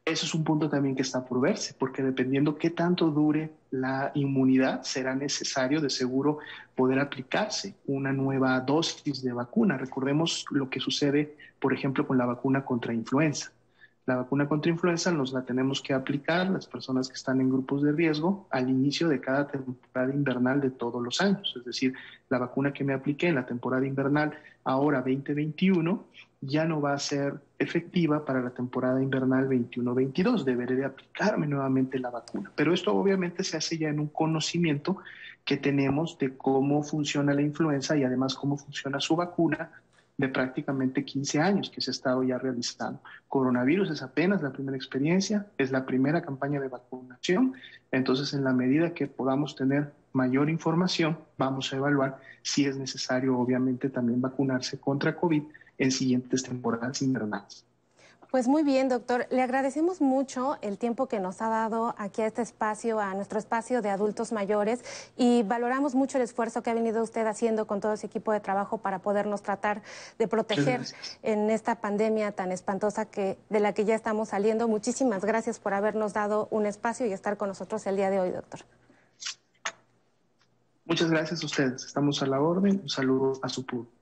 Eso 0.05 0.25
es 0.25 0.33
un 0.33 0.43
punto 0.43 0.69
también 0.69 0.95
que 0.95 1.03
está 1.03 1.23
por 1.23 1.39
verse, 1.39 1.75
porque 1.77 2.01
dependiendo 2.01 2.57
qué 2.57 2.71
tanto 2.71 3.11
dure 3.11 3.51
la 3.69 4.11
inmunidad, 4.15 4.81
será 4.81 5.13
necesario 5.13 5.81
de 5.81 5.91
seguro 5.91 6.39
poder 6.75 6.99
aplicarse 6.99 7.75
una 7.85 8.11
nueva 8.11 8.59
dosis 8.61 9.21
de 9.21 9.33
vacuna. 9.33 9.77
Recordemos 9.77 10.45
lo 10.49 10.67
que 10.67 10.79
sucede, 10.79 11.37
por 11.59 11.73
ejemplo, 11.73 12.07
con 12.07 12.17
la 12.17 12.25
vacuna 12.25 12.65
contra 12.65 12.91
influenza 12.91 13.51
La 14.09 14.15
vacuna 14.15 14.47
contra 14.47 14.71
influenza 14.71 15.11
nos 15.11 15.33
la 15.33 15.43
tenemos 15.43 15.83
que 15.83 15.93
aplicar 15.93 16.49
las 16.49 16.65
personas 16.65 17.07
que 17.07 17.13
están 17.13 17.41
en 17.41 17.49
grupos 17.51 17.83
de 17.83 17.91
riesgo 17.91 18.47
al 18.49 18.67
inicio 18.67 19.07
de 19.07 19.21
cada 19.21 19.45
temporada 19.45 20.11
invernal 20.11 20.59
de 20.59 20.71
todos 20.71 20.99
los 20.99 21.21
años. 21.21 21.53
Es 21.55 21.63
decir, 21.63 21.93
la 22.27 22.39
vacuna 22.39 22.73
que 22.73 22.83
me 22.83 22.93
apliqué 22.93 23.27
en 23.27 23.35
la 23.35 23.45
temporada 23.45 23.85
invernal 23.85 24.35
ahora 24.63 25.01
2021 25.01 26.07
ya 26.41 26.65
no 26.65 26.81
va 26.81 26.93
a 26.93 26.97
ser 26.97 27.39
efectiva 27.59 28.25
para 28.25 28.41
la 28.41 28.49
temporada 28.49 28.99
invernal 28.99 29.47
21-22. 29.47 30.43
Deberé 30.43 30.75
de 30.75 30.85
aplicarme 30.85 31.45
nuevamente 31.45 31.99
la 31.99 32.09
vacuna. 32.09 32.51
Pero 32.55 32.73
esto 32.73 32.95
obviamente 32.95 33.43
se 33.43 33.57
hace 33.57 33.77
ya 33.77 33.89
en 33.89 33.99
un 33.99 34.07
conocimiento 34.07 34.97
que 35.45 35.57
tenemos 35.57 36.17
de 36.17 36.35
cómo 36.35 36.81
funciona 36.81 37.31
la 37.35 37.43
influenza 37.43 37.95
y 37.95 38.03
además 38.03 38.33
cómo 38.33 38.57
funciona 38.57 38.99
su 38.99 39.15
vacuna 39.15 39.69
de 40.19 40.27
prácticamente 40.27 41.05
15 41.05 41.39
años 41.39 41.69
que 41.69 41.79
se 41.79 41.91
ha 41.91 41.93
estado 41.93 42.23
ya 42.23 42.37
realizando. 42.37 42.99
Coronavirus 43.29 43.91
es 43.91 44.01
apenas 44.01 44.43
la 44.43 44.51
primera 44.51 44.75
experiencia, 44.75 45.47
es 45.57 45.71
la 45.71 45.85
primera 45.85 46.21
campaña 46.21 46.59
de 46.59 46.67
vacunación, 46.67 47.53
entonces 47.89 48.33
en 48.33 48.43
la 48.43 48.51
medida 48.51 48.93
que 48.93 49.07
podamos 49.07 49.55
tener 49.55 49.93
mayor 50.11 50.49
información, 50.49 51.17
vamos 51.37 51.71
a 51.71 51.77
evaluar 51.77 52.19
si 52.41 52.65
es 52.65 52.75
necesario 52.75 53.39
obviamente 53.39 53.89
también 53.89 54.19
vacunarse 54.19 54.77
contra 54.77 55.15
COVID 55.15 55.43
en 55.77 55.91
siguientes 55.91 56.43
temporadas 56.43 57.01
invernales. 57.01 57.65
Pues 58.31 58.47
muy 58.47 58.61
bien, 58.61 58.89
doctor. 58.89 59.25
Le 59.31 59.41
agradecemos 59.41 60.01
mucho 60.01 60.57
el 60.61 60.77
tiempo 60.77 61.07
que 61.07 61.19
nos 61.19 61.41
ha 61.41 61.49
dado 61.49 61.95
aquí 61.97 62.21
a 62.21 62.27
este 62.27 62.43
espacio, 62.43 62.99
a 62.99 63.15
nuestro 63.15 63.39
espacio 63.39 63.81
de 63.81 63.89
adultos 63.89 64.31
mayores, 64.31 64.83
y 65.17 65.41
valoramos 65.41 65.95
mucho 65.95 66.19
el 66.19 66.23
esfuerzo 66.23 66.61
que 66.61 66.69
ha 66.69 66.75
venido 66.75 67.01
usted 67.01 67.25
haciendo 67.25 67.65
con 67.65 67.81
todo 67.81 67.93
ese 67.93 68.05
equipo 68.05 68.31
de 68.31 68.39
trabajo 68.39 68.77
para 68.77 68.99
podernos 68.99 69.41
tratar 69.41 69.81
de 70.19 70.27
proteger 70.27 70.85
en 71.23 71.49
esta 71.49 71.81
pandemia 71.81 72.31
tan 72.31 72.51
espantosa 72.51 73.05
que, 73.05 73.39
de 73.49 73.59
la 73.59 73.73
que 73.73 73.85
ya 73.85 73.95
estamos 73.95 74.29
saliendo. 74.29 74.67
Muchísimas 74.67 75.25
gracias 75.25 75.57
por 75.57 75.73
habernos 75.73 76.13
dado 76.13 76.47
un 76.51 76.67
espacio 76.67 77.07
y 77.07 77.13
estar 77.13 77.35
con 77.35 77.47
nosotros 77.47 77.87
el 77.87 77.95
día 77.95 78.11
de 78.11 78.19
hoy, 78.19 78.29
doctor. 78.29 78.59
Muchas 80.85 81.09
gracias 81.09 81.41
a 81.41 81.45
ustedes. 81.47 81.83
Estamos 81.83 82.21
a 82.21 82.27
la 82.27 82.39
orden. 82.39 82.81
Un 82.83 82.89
saludo 82.89 83.39
a 83.41 83.49
su 83.49 83.65
público. 83.65 83.98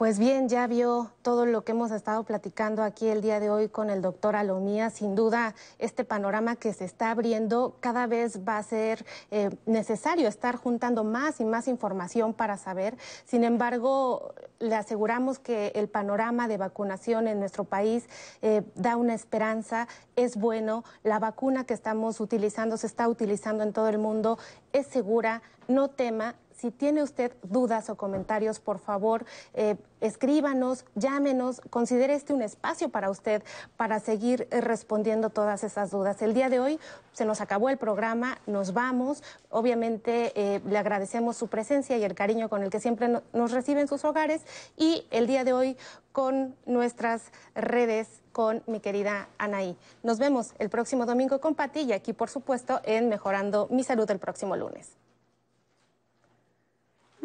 Pues 0.00 0.18
bien, 0.18 0.48
ya 0.48 0.66
vio 0.66 1.10
todo 1.20 1.44
lo 1.44 1.62
que 1.62 1.72
hemos 1.72 1.90
estado 1.90 2.24
platicando 2.24 2.82
aquí 2.82 3.08
el 3.08 3.20
día 3.20 3.38
de 3.38 3.50
hoy 3.50 3.68
con 3.68 3.90
el 3.90 4.00
doctor 4.00 4.34
Alomía. 4.34 4.88
Sin 4.88 5.14
duda, 5.14 5.54
este 5.78 6.06
panorama 6.06 6.56
que 6.56 6.72
se 6.72 6.86
está 6.86 7.10
abriendo 7.10 7.76
cada 7.80 8.06
vez 8.06 8.40
va 8.48 8.56
a 8.56 8.62
ser 8.62 9.04
eh, 9.30 9.50
necesario 9.66 10.26
estar 10.26 10.56
juntando 10.56 11.04
más 11.04 11.38
y 11.38 11.44
más 11.44 11.68
información 11.68 12.32
para 12.32 12.56
saber. 12.56 12.96
Sin 13.26 13.44
embargo, 13.44 14.32
le 14.58 14.74
aseguramos 14.74 15.38
que 15.38 15.70
el 15.74 15.86
panorama 15.90 16.48
de 16.48 16.56
vacunación 16.56 17.28
en 17.28 17.38
nuestro 17.38 17.64
país 17.64 18.08
eh, 18.40 18.62
da 18.76 18.96
una 18.96 19.12
esperanza, 19.12 19.86
es 20.16 20.38
bueno. 20.38 20.82
La 21.02 21.18
vacuna 21.18 21.64
que 21.64 21.74
estamos 21.74 22.20
utilizando, 22.20 22.78
se 22.78 22.86
está 22.86 23.06
utilizando 23.06 23.64
en 23.64 23.74
todo 23.74 23.90
el 23.90 23.98
mundo, 23.98 24.38
es 24.72 24.86
segura. 24.86 25.42
No 25.68 25.88
tema, 25.88 26.36
si 26.60 26.70
tiene 26.70 27.02
usted 27.02 27.32
dudas 27.42 27.88
o 27.88 27.96
comentarios, 27.96 28.60
por 28.60 28.78
favor, 28.78 29.24
eh, 29.54 29.76
escríbanos, 30.02 30.84
llámenos, 30.94 31.62
considere 31.70 32.14
este 32.14 32.34
un 32.34 32.42
espacio 32.42 32.90
para 32.90 33.08
usted 33.08 33.42
para 33.78 33.98
seguir 33.98 34.46
eh, 34.50 34.60
respondiendo 34.60 35.30
todas 35.30 35.64
esas 35.64 35.90
dudas. 35.90 36.20
El 36.20 36.34
día 36.34 36.50
de 36.50 36.60
hoy 36.60 36.78
se 37.12 37.24
nos 37.24 37.40
acabó 37.40 37.70
el 37.70 37.78
programa, 37.78 38.38
nos 38.46 38.74
vamos. 38.74 39.22
Obviamente 39.48 40.32
eh, 40.34 40.60
le 40.66 40.76
agradecemos 40.76 41.38
su 41.38 41.48
presencia 41.48 41.96
y 41.96 42.04
el 42.04 42.14
cariño 42.14 42.50
con 42.50 42.62
el 42.62 42.68
que 42.68 42.78
siempre 42.78 43.08
nos 43.32 43.52
recibe 43.52 43.80
en 43.80 43.88
sus 43.88 44.04
hogares 44.04 44.42
y 44.76 45.06
el 45.10 45.26
día 45.26 45.44
de 45.44 45.54
hoy 45.54 45.78
con 46.12 46.54
nuestras 46.66 47.32
redes 47.54 48.20
con 48.32 48.62
mi 48.66 48.80
querida 48.80 49.28
Anaí. 49.38 49.78
Nos 50.02 50.18
vemos 50.18 50.54
el 50.58 50.68
próximo 50.68 51.06
domingo 51.06 51.40
con 51.40 51.54
Pati 51.54 51.80
y 51.80 51.92
aquí, 51.92 52.12
por 52.12 52.28
supuesto, 52.28 52.80
en 52.84 53.08
Mejorando 53.08 53.66
mi 53.70 53.82
Salud 53.82 54.10
el 54.10 54.18
próximo 54.18 54.56
lunes. 54.56 55.00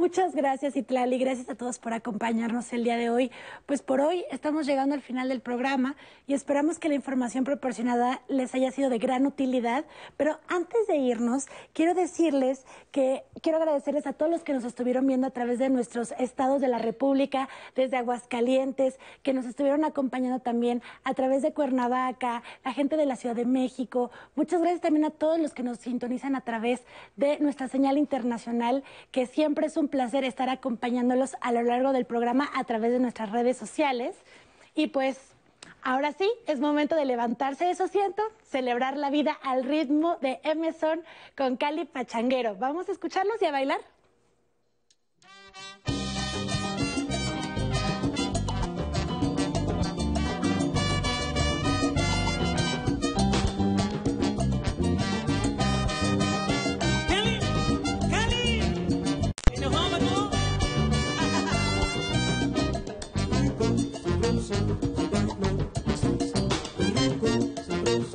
Muchas 0.05 0.35
gracias, 0.35 0.75
Itlali. 0.75 1.17
Gracias 1.17 1.49
a 1.49 1.55
todos 1.55 1.79
por 1.79 1.91
acompañarnos 1.91 2.71
el 2.73 2.83
día 2.83 2.95
de 2.95 3.09
hoy. 3.09 3.31
Pues 3.65 3.81
por 3.81 4.01
hoy 4.01 4.23
estamos 4.29 4.67
llegando 4.67 4.93
al 4.93 5.01
final 5.01 5.29
del 5.29 5.41
programa 5.41 5.95
y 6.27 6.35
esperamos 6.35 6.77
que 6.77 6.89
la 6.89 6.93
información 6.93 7.43
proporcionada 7.43 8.21
les 8.27 8.53
haya 8.53 8.69
sido 8.71 8.91
de 8.91 8.99
gran 8.99 9.25
utilidad. 9.25 9.83
Pero 10.15 10.37
antes 10.47 10.85
de 10.85 10.97
irnos, 10.97 11.47
quiero 11.73 11.95
decirles 11.95 12.65
que 12.91 13.23
quiero 13.41 13.57
agradecerles 13.57 14.05
a 14.05 14.13
todos 14.13 14.31
los 14.31 14.43
que 14.43 14.53
nos 14.53 14.63
estuvieron 14.63 15.07
viendo 15.07 15.25
a 15.25 15.31
través 15.31 15.57
de 15.57 15.69
nuestros 15.69 16.13
estados 16.19 16.61
de 16.61 16.67
la 16.67 16.77
República, 16.77 17.49
desde 17.75 17.97
Aguascalientes, 17.97 18.99
que 19.23 19.33
nos 19.33 19.47
estuvieron 19.47 19.85
acompañando 19.85 20.39
también 20.39 20.83
a 21.03 21.15
través 21.15 21.41
de 21.41 21.51
Cuernavaca, 21.51 22.43
la 22.63 22.73
gente 22.73 22.95
de 22.95 23.07
la 23.07 23.15
Ciudad 23.15 23.35
de 23.35 23.45
México. 23.45 24.11
Muchas 24.35 24.61
gracias 24.61 24.81
también 24.81 25.05
a 25.05 25.09
todos 25.09 25.39
los 25.39 25.55
que 25.55 25.63
nos 25.63 25.79
sintonizan 25.79 26.35
a 26.35 26.41
través 26.41 26.83
de 27.15 27.39
nuestra 27.39 27.67
señal 27.67 27.97
internacional, 27.97 28.83
que 29.11 29.25
siempre 29.25 29.65
es 29.65 29.77
un 29.77 29.94
placer 29.95 30.25
estar 30.25 30.49
acompañándolos 30.49 31.37
a 31.39 31.53
lo 31.53 31.63
largo 31.63 31.93
del 31.93 32.03
programa 32.03 32.49
a 32.53 32.65
través 32.65 32.91
de 32.91 32.99
nuestras 32.99 33.31
redes 33.31 33.55
sociales. 33.55 34.13
Y 34.75 34.87
pues 34.87 35.17
ahora 35.83 36.11
sí, 36.11 36.29
es 36.47 36.59
momento 36.59 36.97
de 36.97 37.05
levantarse 37.05 37.63
de 37.63 37.75
su 37.75 37.83
asiento, 37.83 38.21
celebrar 38.43 38.97
la 38.97 39.09
vida 39.09 39.31
al 39.41 39.63
ritmo 39.63 40.17
de 40.17 40.41
Emerson 40.43 41.01
con 41.37 41.55
Cali 41.55 41.85
Pachanguero. 41.85 42.57
Vamos 42.57 42.89
a 42.89 42.91
escucharlos 42.91 43.41
y 43.41 43.45
a 43.45 43.51
bailar. 43.51 43.94
Cali, 67.95 68.11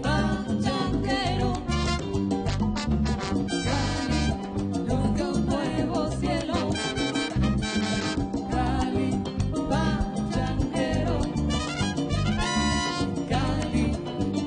panchero. 0.00 1.52
Cali, 3.66 4.22
luz 4.86 5.06
que 5.16 5.22
al 5.24 5.46
nuevo 5.46 6.10
cielo. 6.20 6.58
Cali, 8.52 9.10
panchero. 9.68 11.16
Cali, 13.28 13.86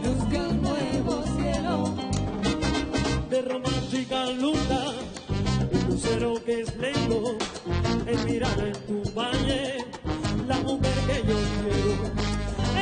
luz 0.01 0.21
que 0.29 0.37
al 0.37 0.61
nuevo 0.61 1.23
cielo. 1.35 1.93
De 3.29 3.41
romanticluta, 3.41 4.79
un 5.73 5.89
lucero 5.89 6.41
que 6.45 6.61
es 6.61 6.73
negro 6.77 7.37
en 8.05 8.25
mirar 8.25 8.59
en 8.59 8.73
tu 8.85 9.11
valle 9.13 9.77
la 10.47 10.57
mujer 10.59 10.97
que 11.07 11.17
yo 11.27 11.37
quiero. 11.61 12.03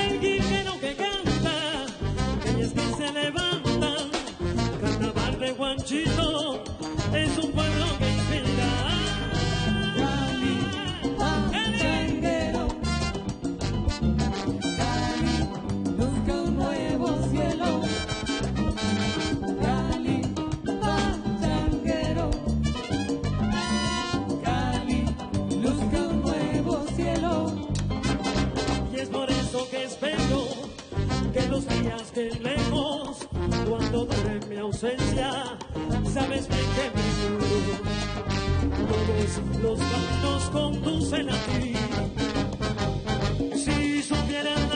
El 0.03 0.19
guijero 0.19 0.79
que 0.79 0.95
canta, 0.95 1.85
ellas 2.45 2.73
que 2.73 2.81
se 2.97 3.13
levantan, 3.13 4.09
carnaval 4.81 5.39
de 5.39 5.51
Juanchito, 5.53 6.63
es 7.13 7.37
un 7.37 7.51
pueblo 7.51 7.80
los 31.61 31.81
días 31.81 32.13
de 32.13 32.29
lejos, 32.39 33.27
cuando 33.69 34.05
dure 34.05 34.39
mi 34.49 34.57
ausencia, 34.57 35.57
sabes 36.13 36.47
bien 36.47 36.65
que 36.75 36.91
me 36.95 37.03
juro. 37.21 37.81
Todos 38.87 39.61
los 39.61 39.79
caminos 39.79 40.49
conducen 40.51 41.29
a 41.29 41.33
ti. 41.33 41.73
Si 43.55 44.01
supieran 44.03 44.70